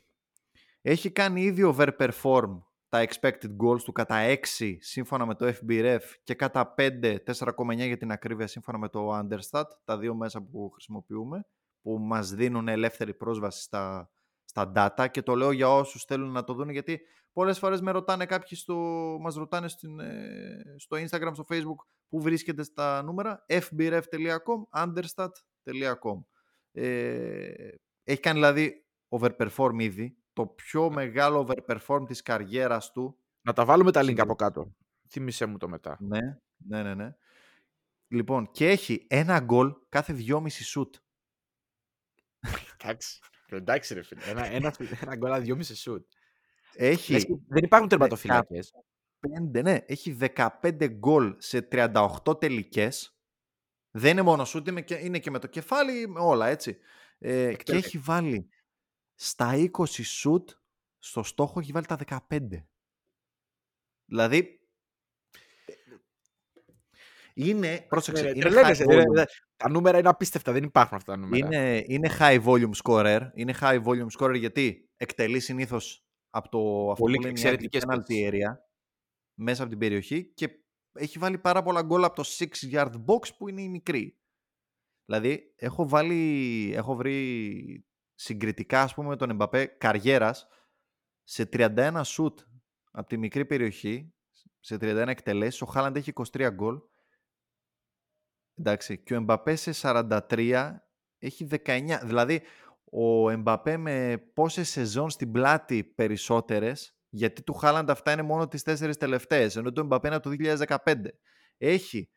[0.80, 6.34] Έχει κάνει ήδη overperform τα expected goals του κατά 6 σύμφωνα με το FBref και
[6.34, 11.46] κατά 5, 4,9 για την ακρίβεια σύμφωνα με το Understat, τα δύο μέσα που χρησιμοποιούμε,
[11.82, 14.10] που μας δίνουν ελεύθερη πρόσβαση στα,
[14.44, 17.00] στα data και το λέω για όσους θέλουν να το δουν γιατί
[17.32, 18.74] πολλές φορές με ρωτάνε κάποιοι στο,
[19.20, 26.20] μας ρωτάνε στην, ε, στο Instagram, στο Facebook που βρίσκεται στα νούμερα fbref.com, understat.com
[26.72, 33.64] ε, έχει κάνει δηλαδή overperform ήδη το πιο μεγάλο overperform της καριέρας του Να τα
[33.64, 34.74] βάλουμε τα link Συγκεκρι- από κάτω.
[35.08, 35.96] Θύμησέ μου το μετά.
[36.00, 36.18] ναι,
[36.56, 37.14] ναι, ναι, ναι.
[38.08, 40.94] Λοιπόν, και έχει ένα γκολ κάθε δυόμιση σουτ.
[42.78, 43.18] Εντάξει.
[43.48, 44.20] Εντάξει, ρε φίλε.
[44.24, 46.06] Ένα, ένα, ένα γκολ, δυόμιση σουτ.
[46.74, 48.72] Έχει Λες και Δεν υπάρχουν τερματοφυλάκες.
[49.54, 53.16] 5, ναι, έχει 15 γκολ σε 38 τελικές.
[53.94, 56.78] Δεν είναι μόνος σουτ, είναι και, είναι και με το κεφάλι, με όλα έτσι.
[57.18, 57.86] Ε, και Εκτέλεση.
[57.86, 58.48] έχει βάλει
[59.14, 60.50] στα 20 σουτ,
[60.98, 62.38] στο στόχο έχει βάλει τα 15.
[64.04, 64.60] Δηλαδή,
[67.34, 69.14] είναι, πρόσεξε, Ναι, είναι τρελαίνεσαι, high ρε, volume.
[69.14, 69.24] ρε.
[69.56, 71.46] Τα νούμερα είναι απίστευτα, δεν υπάρχουν αυτά τα νούμερα.
[71.46, 73.20] Είναι, είναι high volume scorer.
[73.34, 77.82] Είναι high volume scorer γιατί εκτελεί συνήθως από το αυτό Πολύ που λένε οι εξαιρετικές
[77.88, 78.56] Άγγλοι penalty area
[79.34, 80.61] μέσα από την περιοχή και
[80.92, 84.16] έχει βάλει πάρα πολλά γκολ από το 6 yard box που είναι η μικρή.
[85.04, 90.46] Δηλαδή έχω βάλει, έχω βρει συγκριτικά ας πούμε με τον Εμπαπέ καριέρας
[91.22, 92.34] σε 31 shoot
[92.90, 94.14] από τη μικρή περιοχή
[94.60, 96.80] σε 31 εκτελέσεις, ο Χάλαντ έχει 23 γκολ
[98.54, 100.76] Εντάξει, και ο Εμπαπέ σε 43
[101.18, 102.00] έχει 19.
[102.04, 102.42] Δηλαδή,
[102.84, 108.62] ο Εμπαπέ με πόσες σεζόν στην πλάτη περισσότερες, γιατί του Χάλαντ αυτά είναι μόνο τις
[108.62, 110.36] τέσσερις τελευταίες, ενώ το Εμπαπέ είναι από το
[110.84, 110.94] 2015.
[111.56, 112.10] Έχει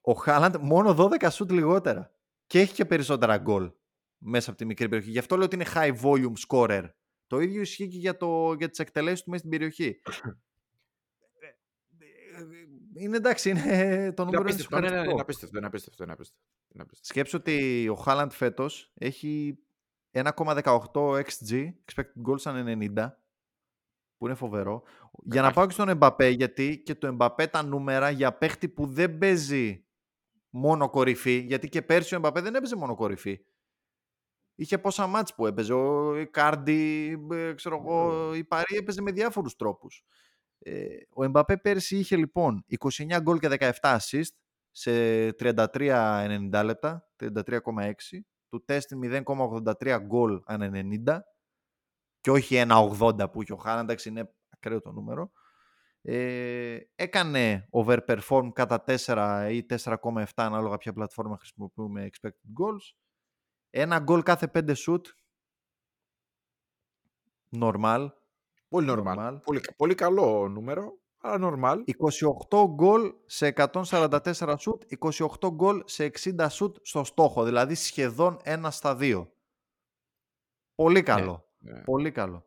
[0.00, 2.14] ο Χάλαντ μόνο 12 σουτ λιγότερα
[2.46, 3.72] και έχει και περισσότερα γκολ
[4.18, 5.10] μέσα από τη μικρή περιοχή.
[5.10, 6.90] Γι' αυτό λέω ότι είναι high volume scorer.
[7.26, 10.00] Το ίδιο ισχύει και για, το, για τις εκτελέσεις του μέσα στην περιοχή.
[12.94, 13.62] Είναι εντάξει, είναι,
[14.16, 15.16] το Είναι νούμερο είναι απίστευτο, ναι, ναι, ναι, σοκαριστικό.
[15.16, 16.44] είναι απίστευτο, είναι απίστευτο, είναι απίστευτο.
[16.74, 17.06] Είναι απίστευτο.
[17.06, 19.58] Σκέψου ότι ο Χάλαντ φέτος έχει
[20.12, 23.12] 1,18 XG, expected goals σαν 90,
[24.22, 24.82] που είναι φοβερό.
[25.24, 28.86] Για να πάω και στον Εμπαπέ, γιατί και το Εμπαπέ τα νούμερα για παίχτη που
[28.86, 29.84] δεν παίζει
[30.50, 33.40] μόνο κορυφή, γιατί και πέρσι ο Εμπαπέ δεν έπαιζε μόνο κορυφή.
[34.54, 35.72] Είχε πόσα μάτς που έπαιζε.
[35.72, 40.04] Ο Κάρντι, ε, ξέρω εγώ, η Παρή έπαιζε με διάφορους τρόπους.
[40.58, 44.34] Ε, ο Εμπαπέ πέρσι είχε λοιπόν 29 γκολ και 17 assist
[44.70, 44.92] σε
[45.38, 48.24] 33-90 λεπτά, 33,6.
[48.48, 50.70] Του τεστ 0,83 γκολ ανά
[51.06, 51.18] 90
[52.22, 55.30] και όχι ένα 80 που είχε ο Χάλαντ, εντάξει είναι ακραίο το νούμερο.
[56.02, 62.94] Ε, έκανε overperform κατά 4 ή 4,7 ανάλογα ποια πλατφόρμα χρησιμοποιούμε expected goals.
[63.70, 65.00] Ένα γκολ κάθε 5 shoot.
[67.60, 68.08] Normal.
[68.68, 69.16] Πολύ normal.
[69.16, 69.38] Normal.
[69.44, 71.82] Πολύ, πολύ καλό νούμερο, αλλά normal.
[72.48, 74.82] 28 γκολ σε 144 σουτ,
[75.40, 79.32] 28 γκολ σε 60 σουτ στο στόχο, δηλαδή σχεδόν ένα στα δύο.
[80.74, 81.51] Πολύ καλό.
[81.62, 81.80] Ναι.
[81.80, 82.44] Πολύ καλό.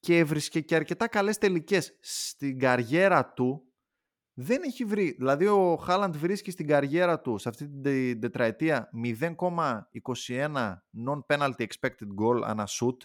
[0.00, 1.96] Και έβρισκε και αρκετά καλές τελικές.
[2.00, 3.60] Στην καριέρα του
[4.38, 5.10] δεν έχει βρει.
[5.18, 10.74] Δηλαδή ο Χάλαντ βρίσκει στην καριέρα του σε αυτή την τετραετία 0,21
[11.06, 12.96] non-penalty expected goal ανά shoot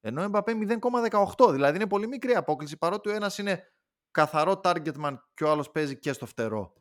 [0.00, 0.52] ενώ ο Εμπαπέ
[1.36, 1.52] 0,18.
[1.52, 3.62] Δηλαδή είναι πολύ μικρή απόκληση παρότι ο ένας είναι
[4.10, 6.72] καθαρό target man και ο άλλος παίζει και στο φτερό.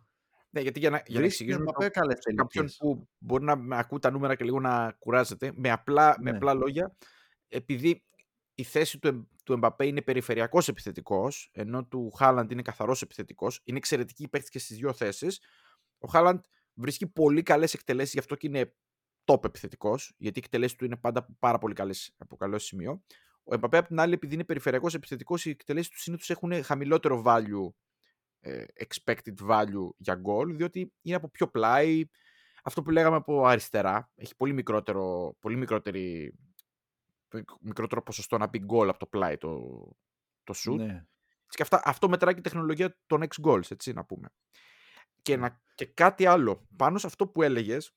[0.50, 2.78] Ναι, γιατί για να, για να Βρίσκει ο εξηγήσουμε Εμπαπέ καλές σε κάποιον τελικές.
[2.78, 6.38] που μπορεί να με ακούει τα νούμερα και λίγο να κουράζεται, με απλά, με Ναι.
[6.38, 6.96] απλά λόγια,
[7.48, 8.04] επειδή
[8.56, 13.62] η θέση του, Εμ- του Εμπαπέ είναι περιφερειακός επιθετικός, ενώ του Χάλαντ είναι καθαρός επιθετικός,
[13.64, 15.42] είναι εξαιρετική η παίχτη και στις δύο θέσεις,
[15.98, 16.44] ο Χάλαντ
[16.74, 18.74] βρίσκει πολύ καλές εκτελέσεις, γι' αυτό και είναι
[19.26, 23.04] top επιθετικός, γιατί οι εκτελέσεις του είναι πάντα πάρα πολύ καλές από καλό σημείο.
[23.44, 27.24] Ο Εμπαπέ, απ' την άλλη, επειδή είναι περιφερειακός επιθετικός, οι εκτελέσεις του συνήθως έχουν χαμηλότερο
[27.26, 27.74] value
[28.40, 32.04] ε, expected value για goal, διότι είναι από πιο πλάι.
[32.64, 36.34] Αυτό που λέγαμε από αριστερά, έχει πολύ, μικρότερο, πολύ μικρότερη,
[37.62, 39.60] μικρότερο ποσοστό να μπει goal από το πλάι το,
[40.44, 40.78] το shoot.
[40.78, 41.06] Ναι.
[41.48, 44.30] Και αυτά, αυτό μετράει και η τεχνολογία των X goals, έτσι να πούμε.
[45.22, 46.68] Και, να, και κάτι άλλο.
[46.76, 47.92] Πάνω σε αυτό που έλεγες,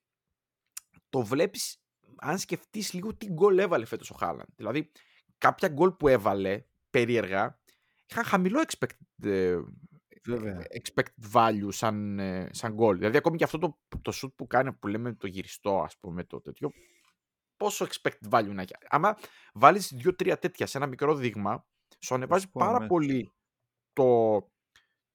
[1.08, 1.82] το βλέπεις
[2.16, 4.48] αν σκεφτείς λίγο τι γκολ έβαλε φέτος ο Χάλαντ.
[4.56, 4.90] Δηλαδή,
[5.38, 7.60] κάποια γκολ που έβαλε, περίεργα,
[8.06, 9.58] είχαν χαμηλό expected, ε,
[10.24, 10.62] Βέβαια.
[10.82, 12.94] expected value σαν, ε, σαν goal.
[12.94, 16.24] Δηλαδή ακόμη και αυτό το, το shoot που κάνει που λέμε το γυριστό ας πούμε
[16.24, 16.70] το τέτοιο
[17.60, 18.72] πόσο expected value να έχει.
[18.88, 19.18] Άμα
[19.52, 21.66] βάλεις δύο-τρία τέτοια σε ένα μικρό δείγμα
[22.00, 22.86] σου ανεβάζει πω, πάρα ναι.
[22.86, 23.32] πολύ
[23.92, 24.40] το,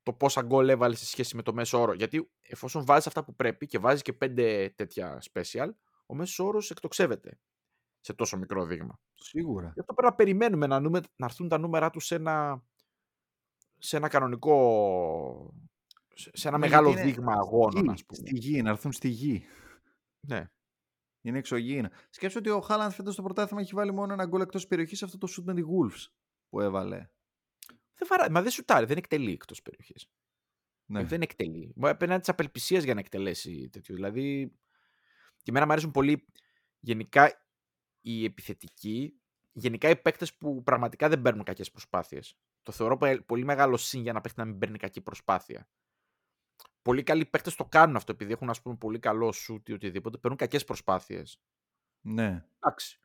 [0.04, 1.94] το πόσα γκολ έβαλες σε σχέση με το μέσο όρο.
[1.94, 5.70] Γιατί εφόσον βάζεις αυτά που πρέπει και βάζεις και πέντε τέτοια special,
[6.06, 7.40] ο μέσος όρος εκτοξεύεται
[8.00, 9.00] σε τόσο μικρό δείγμα.
[9.14, 9.72] Σίγουρα.
[9.74, 12.64] Γι' αυτό πρέπει να περιμένουμε να, νούμε, να έρθουν τα νούμερα τους σε ένα,
[13.78, 15.54] σε ένα κανονικό.
[16.14, 18.28] σε σε ένα Ναι, μεγάλο γιατί είναι δείγμα στη αγώνων, γη, ας πούμε.
[18.28, 19.46] Στη γη, να έρθουν στη γη.
[20.20, 20.50] Ναι.
[21.26, 21.92] Είναι εξωγήινα.
[22.10, 25.18] Σκέψου ότι ο Χάλαντ φέτος στο πρωτάθλημα έχει βάλει μόνο ένα γκολ εκτός περιοχής αυτό
[25.18, 26.12] το shoot με τη Wolves
[26.50, 27.10] που έβαλε.
[27.94, 30.10] Δεν βαρά, μα δεν σουτάρει, δεν εκτελεί εκτός περιοχής.
[30.86, 31.04] Ναι.
[31.04, 31.74] Δεν εκτελεί.
[31.76, 33.96] Μπορεί να παίρνει τι απελπισίε για να εκτελέσει τέτοιο.
[33.96, 34.56] Δηλαδή.
[35.38, 36.26] Και εμένα μου αρέσουν πολύ
[36.80, 37.48] γενικά
[38.02, 39.22] οι επιθετικοί,
[39.52, 42.38] γενικά οι παίκτες που πραγματικά δεν παίρνουν κακές προσπάθειες.
[42.64, 45.70] Το θεωρώ πε- πολύ μεγάλο συν για να παίχτη να μην παίρνει κακή προσπάθεια.
[46.86, 50.18] Πολύ καλοί παίκτες το κάνουν αυτό επειδή έχουν ας πούμε, πολύ καλό σουτ ή οτιδήποτε.
[50.18, 51.42] Παίρνουν κακές προσπάθειες.
[52.02, 52.46] ναι.
[52.60, 53.00] Εντάξει.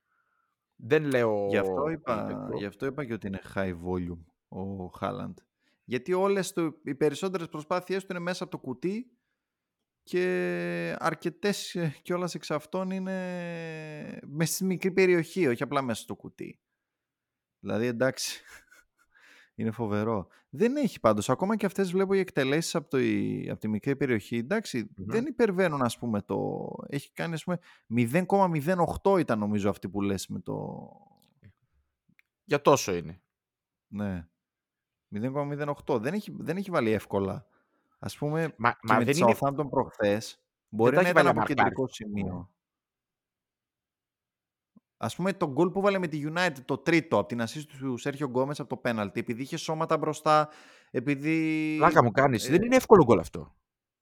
[0.77, 1.47] Δεν λέω.
[1.49, 2.59] Γι' αυτό, είπα, τέτοιο.
[2.59, 5.39] γι' αυτό είπα και ότι είναι high volume ο Χάλαντ.
[5.85, 9.11] Γιατί όλες του, οι περισσότερες προσπάθειές του είναι μέσα από το κουτί
[10.03, 16.61] και αρκετές κιόλας εξ αυτών είναι μέσα στη μικρή περιοχή, όχι απλά μέσα στο κουτί.
[17.59, 18.43] Δηλαδή εντάξει,
[19.61, 20.27] είναι φοβερό.
[20.51, 22.99] Δεν έχει πάντως, ακόμα και αυτές βλέπω οι εκτελέσεις από, το,
[23.51, 25.07] από τη μικρή περιοχή, εντάξει, Μμμ.
[25.07, 26.67] δεν υπερβαίνουν ας πούμε το...
[26.89, 27.59] Έχει κάνει ας πούμε
[29.05, 30.79] 0,08 ήταν νομίζω αυτή που λες με το...
[32.45, 33.21] Για τόσο είναι.
[33.87, 34.29] Ναι.
[35.15, 36.01] 0,08.
[36.01, 37.47] Δεν έχει, δεν έχει βάλει εύκολα.
[37.99, 39.35] Ας πούμε, Μα, και μα με δεν τη είναι.
[39.39, 42.11] Southampton προχθές, μπορεί τα να έχει ήταν βάλει από να κεντρικό μαρκάρει.
[42.11, 42.51] σημείο.
[45.03, 47.97] Ας πούμε, το γκολ που βάλε με τη United, το τρίτο, από την assist του
[47.97, 50.49] Σέρχιο Γκόμες από το πέναλτι, επειδή είχε σώματα μπροστά,
[50.91, 52.49] επειδή Πλάκα μου κάνεις.
[52.49, 53.55] ε, Δεν είναι εύκολο γκολ αυτό.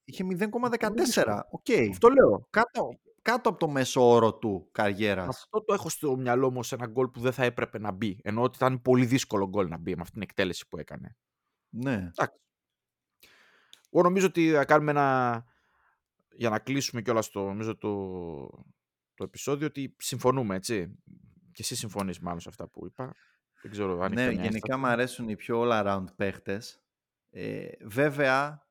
[0.05, 0.92] είχε Πολύ 0,14.
[0.94, 1.44] δύσκολο.
[1.51, 1.66] Οκ.
[1.90, 2.46] Αυτό λέω.
[2.51, 2.88] Κάτω,
[3.22, 5.26] κάτω από το μέσο όρο του καριέρας.
[5.28, 8.20] Αυτό το έχω στο μυαλό μου σε ένα γκολ που δεν θα έπρεπε να μπει.
[8.22, 11.16] Ενώ ότι ήταν πολύ δύσκολο γκολ να μπει με αυτήν την εκτέλεση που έκανε.
[11.68, 11.92] Ναι.
[11.92, 12.40] Εντάξει.
[13.90, 15.44] Εγώ νομίζω ότι θα κάνουμε ένα.
[16.32, 17.88] Για να κλείσουμε κιόλας το, νομίζω το,
[19.18, 20.98] το επεισόδιο, ότι συμφωνούμε, έτσι.
[21.52, 23.14] Και εσύ συμφωνείς μάλλον σε αυτά που είπα.
[23.62, 24.80] Δεν ξέρω αν Ναι, έχει καμιά γενικά ένσταση.
[24.80, 26.80] μου αρέσουν οι πιο all-around παίχτες.
[27.30, 28.66] Ε, βέβαια,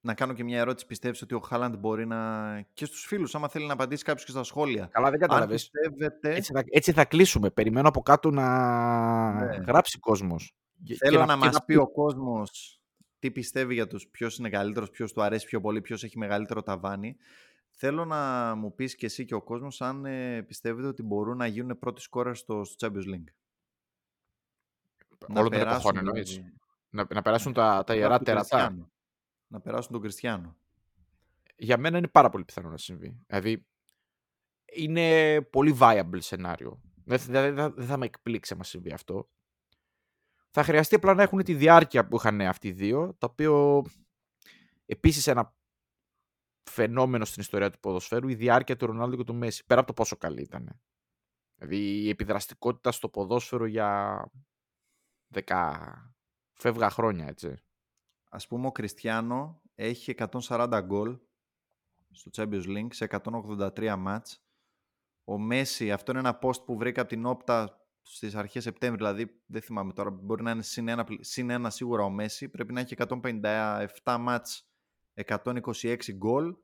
[0.00, 0.86] να κάνω και μια ερώτηση.
[0.86, 2.60] Πιστεύεις ότι ο Χάλαντ μπορεί να...
[2.72, 4.88] και στους φίλους, άμα θέλει να απαντήσει κάποιος και στα σχόλια.
[4.92, 5.52] Καλά, δεν Αν κατάλαβε.
[5.52, 6.34] πιστεύετε...
[6.34, 7.50] Έτσι, θα, έτσι θα κλείσουμε.
[7.50, 8.46] Περιμένω από κάτω να
[9.32, 9.56] Ναι.
[9.56, 10.54] γράψει κόσμος.
[10.98, 12.80] Θέλω να, μας πει ο κόσμος
[13.18, 16.62] τι πιστεύει για τους ποιος είναι καλύτερος, ποιος του αρέσει πιο πολύ, ποιος έχει μεγαλύτερο
[16.62, 17.16] ταβάνι.
[17.76, 21.46] Θέλω να μου πεις και εσύ και ο κόσμος αν ε, πιστεύετε ότι μπορούν να
[21.46, 23.32] γίνουν πρώτοι σκόρερ στο, στο Champions League.
[25.28, 26.30] Όλο των περάσουν εποχών εννοείς.
[26.30, 26.52] δηλαδή.
[26.90, 28.56] Να, να περάσουν τα, τα Να ιερά περάσουν τον τερατά.
[28.66, 28.90] Κριστιάνο.
[29.46, 30.56] Να περάσουν τον Κριστιανό.
[31.56, 33.18] Για μένα είναι πάρα πολύ πιθανό να συμβεί.
[33.26, 33.66] Δηλαδή,
[34.72, 36.80] είναι πολύ viable σενάριο.
[37.04, 39.28] Δεν, θα- δεν, θα- δεν θα με εκπλήξει άμα συμβεί αυτό.
[40.50, 43.84] Θα χρειαστεί απλά να έχουν τη διάρκεια που είχαν αυτοί οι δύο, το οποίο
[44.86, 45.54] επίσης ένα
[46.70, 49.94] φαινόμενο στην ιστορία του ποδοσφαίρου, η διάρκεια του Ρονάλντο και του Μέση, πέρα από το
[49.94, 50.80] πόσο καλή ήταν.
[51.54, 54.20] Δηλαδή η επιδραστικότητα στο ποδόσφαιρο για
[55.28, 55.92] δέκα
[56.52, 57.56] φεύγα χρόνια, έτσι.
[58.30, 61.18] Ας πούμε ο Κριστιανό έχει 140 γκολ
[62.10, 64.44] στο Champions League σε 183 μάτς.
[65.24, 69.42] Ο Μέση, αυτό είναι ένα post που βρήκα από την Όπτα στις αρχές Σεπτέμβρη, δηλαδή
[69.46, 72.72] δεν θυμάμαι τώρα, μπορεί να είναι συν ένα, πλη- συν ένα σίγουρα ο Μέση, πρέπει
[72.72, 74.68] να έχει 157 μάτς,
[75.14, 76.54] 126 γκολ.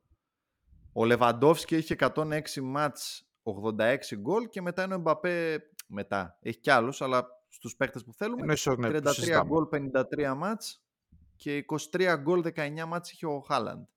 [0.93, 6.69] Ο Λεβαντόφσκι έχει 106 μάτς, 86 γκολ και μετά είναι ο Εμπαπέ, μετά, έχει κι
[6.69, 9.49] άλλους, αλλά στους παίκτες που θέλουμε, Ενώ ίσως, ναι, που 33 συζητάμε.
[9.49, 10.83] γκολ, 53 μάτς
[11.35, 11.57] και
[11.91, 13.77] 23 γκολ, 19 μάτς είχε ο Χάλαντ.
[13.77, 13.89] Έχουν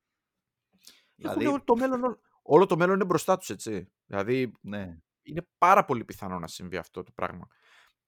[1.16, 3.92] Δηλαδή, όλο, το μέλλον, όλο- όλο το μέλλον είναι μπροστά τους, έτσι.
[4.06, 4.98] Δηλαδή, ναι.
[5.22, 7.46] είναι πάρα πολύ πιθανό να συμβεί αυτό το πράγμα.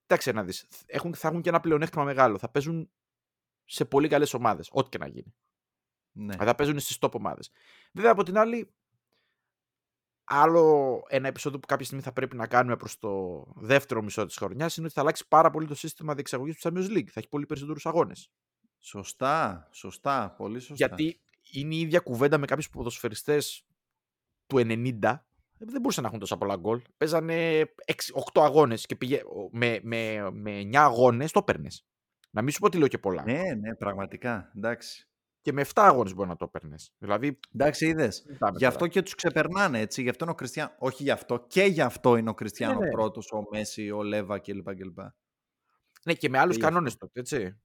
[0.01, 0.67] Κοίταξε να δεις.
[0.87, 2.39] Έχουν, θα έχουν και ένα πλεονέκτημα μεγάλο.
[2.39, 2.91] Θα παίζουν
[3.65, 5.35] σε πολύ καλές ομάδες, ό,τι και να γίνει.
[6.17, 6.37] Ναι.
[6.37, 7.51] Θα παίζουν στις top ομάδες.
[7.93, 8.75] Βέβαια, από την άλλη,
[10.25, 14.37] άλλο ένα επεισόδιο που κάποια στιγμή θα πρέπει να κάνουμε προς το δεύτερο μισό της
[14.37, 17.07] χρονιάς είναι ότι θα αλλάξει πάρα πολύ το σύστημα διεξαγωγής του Champions League.
[17.07, 18.31] Θα έχει πολύ περισσότερους αγώνες.
[18.79, 20.75] Σωστά, σωστά, πολύ σωστά.
[20.87, 21.21] Γιατί
[21.53, 23.67] είναι η ίδια κουβέντα με κάποιους ποδοσφαιριστές
[24.47, 25.27] του 90.
[25.59, 26.83] Δεν μπορούσαν να έχουν τόσα πολλά γκολ.
[26.97, 31.87] Παίζανε 6-8 αγώνες και πήγε, ο- με, με, με 9 αγώνες το έπαιρνες.
[32.31, 33.23] Να μην σου πω ότι λέω και πολλά.
[33.25, 35.09] Ναι, ναι, πραγματικά, εντάξει.
[35.47, 36.93] Και με 7 αγώνες μπορεί να το παίρνεις.
[36.99, 37.39] Δηλαδή.
[37.55, 38.27] Εντάξει, είδες.
[38.57, 40.03] Γι' αυτό και τους ξεπερνάνε έτσι.
[40.03, 40.75] Γι' αυτό είναι ο Κριστιανό.
[40.79, 41.45] Όχι γι' αυτό.
[41.47, 42.91] Και γι' αυτό είναι ο Κριστιανό ναι, ναι.
[42.91, 44.69] πρώτος, ο Μέση, ο Λέβα κλπ.
[46.05, 47.61] Ναι, και με άλλους κανόνες τότε, έτσι.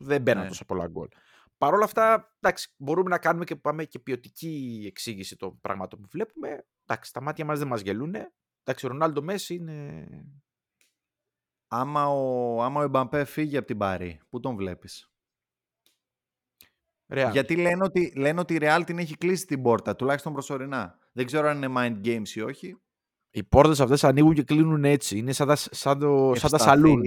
[0.00, 0.48] Δεν μπαίνουν ναι.
[0.48, 1.08] τόσα πολλά γκολ.
[1.58, 6.08] Παρ' όλα αυτά, εντάξει, μπορούμε να κάνουμε και πάμε και ποιοτική εξήγηση των πραγμάτων που
[6.10, 6.66] βλέπουμε.
[6.86, 8.14] Εντάξει, τα μάτια μας δεν μας γελούν.
[8.62, 10.06] Εντάξει, ο Ρονάλντο Μέση είναι.
[11.68, 15.13] Άμα ο, άμα ο Εμπαμπέ φύγει από την Πάρη, πού τον βλέπεις;
[17.08, 17.28] Real.
[17.32, 20.98] Γιατί λένε ότι, λένε ότι η Real την έχει κλείσει την πόρτα, τουλάχιστον προσωρινά.
[21.12, 22.76] Δεν ξέρω αν είναι mind games ή όχι.
[23.30, 25.18] Οι πόρτες αυτές ανοίγουν και κλείνουν έτσι.
[25.18, 27.02] Είναι σαν τα, σαν το, σαν τα σαλούν.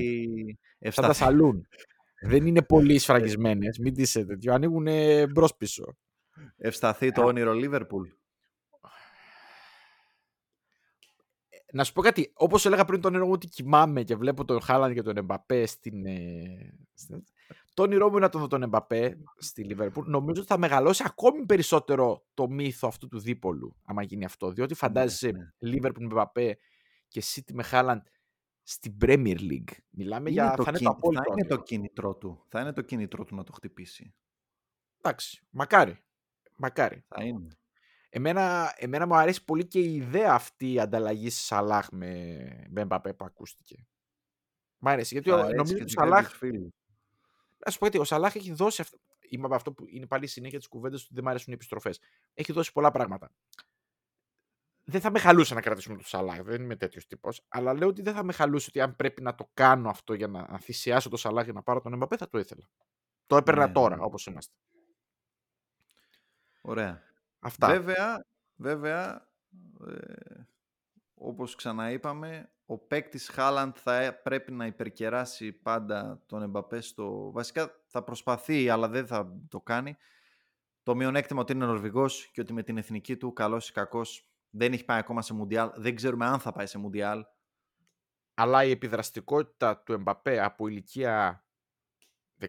[0.79, 1.67] Σαν τα σαλούν.
[2.29, 3.77] Δεν είναι πολύ σφραγισμένες.
[3.77, 4.53] Μην είσαι τέτοιο.
[4.53, 4.87] Ανοίγουν
[5.31, 5.97] μπρος πίσω.
[6.57, 8.07] Ευσταθεί το όνειρο Λίβερπουλ.
[11.71, 12.31] Να σου πω κάτι.
[12.33, 16.05] Όπως έλεγα πριν τον όνειρο ότι κοιμάμαι και βλέπω τον Χάλαν και τον Εμπαπέ στην,
[17.77, 20.09] το όνειρό μου είναι να τον δω τον Εμπαπέ στη Λίβερπουλ.
[20.09, 24.51] Νομίζω ότι θα μεγαλώσει ακόμη περισσότερο το μύθο αυτού του δίπολου, άμα γίνει αυτό.
[24.51, 25.49] Διότι ναι, φαντάζεσαι ναι.
[25.57, 26.57] Λίβερπουλ με Εμπαπέ
[27.07, 28.01] και City με Χάλαντ
[28.63, 29.71] στην Premier League.
[29.89, 30.53] Μιλάμε για.
[30.55, 32.45] Το θα, είναι το θα είναι το κίνητρό του.
[32.47, 34.13] Θα είναι το κίνητρό του να το χτυπήσει.
[34.97, 35.47] Εντάξει.
[35.49, 36.03] Μακάρι.
[36.55, 37.03] Μακάρι.
[37.07, 37.47] Θα είναι.
[38.09, 43.25] Εμένα, εμένα μου αρέσει πολύ και η ιδέα αυτή η ανταλλαγή Σαλάχ με, Μπεμπαπέ που
[43.25, 43.87] ακούστηκε.
[44.77, 45.13] Μ' αρέσει.
[45.13, 46.39] Γιατί νομίζω ότι ο Σαλάχ.
[47.67, 48.81] Να σου πω ότι ο Σαλάχ έχει δώσει.
[48.81, 48.97] Αυτό,
[49.29, 51.55] είμαι από αυτό που είναι πάλι η συνέχεια της κουβέντας του δεν μου αρέσουν οι
[51.55, 51.99] επιστροφές.
[52.33, 53.31] Έχει δώσει πολλά πράγματα.
[54.83, 57.41] Δεν θα με χαλούσε να κρατήσουμε τον Σαλάχ, δεν είμαι τέτοιος τύπος.
[57.47, 60.27] Αλλά λέω ότι δεν θα με χαλούσε ότι αν πρέπει να το κάνω αυτό για
[60.27, 62.69] να θυσιάσω τον Σαλάχ για να πάρω τον Εμπαπέ, θα το ήθελα.
[63.25, 64.03] Το έπαιρνα ναι, τώρα, ναι.
[64.03, 64.53] όπως είμαστε.
[66.61, 67.03] Ωραία.
[67.39, 67.67] Αυτά.
[67.67, 69.29] Βέβαια, βέβαια
[69.87, 70.47] ε,
[71.13, 77.31] όπως ξαναείπαμε, ο παίκτης Χάλαντ θα πρέπει να υπερκεράσει πάντα τον Εμπαπέ στο...
[77.31, 79.97] Βασικά θα προσπαθεί, αλλά δεν θα το κάνει.
[80.83, 84.73] Το μειονέκτημα ότι είναι Νορβηγός και ότι με την εθνική του, καλός ή κακός, δεν
[84.73, 85.71] έχει πάει ακόμα σε Μουντιάλ.
[85.75, 87.25] Δεν ξέρουμε αν θα πάει σε Μουντιάλ.
[88.33, 91.45] Αλλά η επιδραστικότητα του Εμπαπέ από ηλικία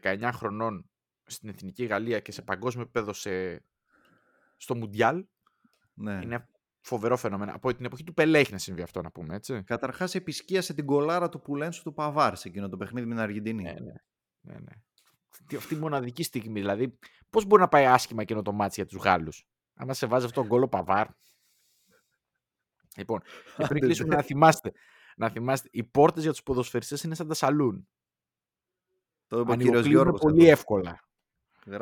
[0.02, 0.90] 19 χρονών
[1.26, 3.12] στην Εθνική Γαλλία και σε παγκόσμιο επίπεδο
[4.56, 5.26] στο Μουντιάλ
[5.94, 6.20] ναι.
[6.22, 6.48] είναι
[6.80, 7.52] φοβερό φαινόμενο.
[7.54, 9.62] Από την εποχή του Πελέ έχει να συμβεί αυτό, να πούμε έτσι.
[9.62, 13.62] Καταρχάς, επισκίασε την κολάρα του Πουλένσου του Παβάρ σε εκείνο το παιχνίδι με την Αργεντινή.
[13.62, 13.92] Ναι, ναι.
[14.40, 15.56] ναι, ναι.
[15.56, 16.60] Αυτή η μοναδική στιγμή.
[16.60, 16.98] Δηλαδή,
[17.30, 19.46] πώς μπορεί να πάει άσχημα εκείνο το μάτι για τους Γάλλους.
[19.74, 21.06] Άμα σε βάζει αυτό τον κόλλο Παβάρ.
[22.96, 23.22] Λοιπόν,
[23.56, 24.72] και πριν κλείσουμε να θυμάστε,
[25.16, 27.88] να θυμάστε, οι πόρτες για τους ποδοσφαιριστές είναι σαν τα σαλούν.
[29.26, 30.20] Το είπε ο κύριος Γιώργος.
[30.20, 31.08] πολύ εύκολα.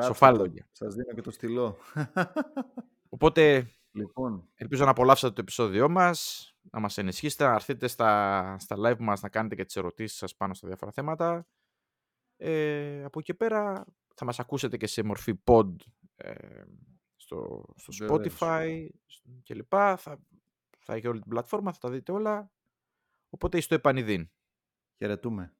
[0.00, 0.68] Σοφάλογια.
[0.72, 1.78] Σας δίνω και το στυλό.
[3.08, 4.48] Οπότε Λοιπόν.
[4.54, 9.20] Ελπίζω να απολαύσατε το επεισόδιό μας, να μας ενισχύσετε, να έρθετε στα, στα live μας
[9.20, 11.46] να κάνετε και τις ερωτήσεις σας πάνω στα διάφορα θέματα.
[12.36, 13.84] Ε, από εκεί πέρα
[14.14, 15.74] θα μας ακούσετε και σε μορφή pod
[16.16, 16.62] ε,
[17.16, 18.86] στο, στο Spotify
[19.42, 19.68] κλπ.
[19.68, 20.18] Θα,
[20.78, 22.50] θα έχει όλη την πλατφόρμα, θα τα δείτε όλα.
[23.30, 24.30] Οπότε είστε επανειδήν.
[24.96, 25.54] Χαιρετούμε.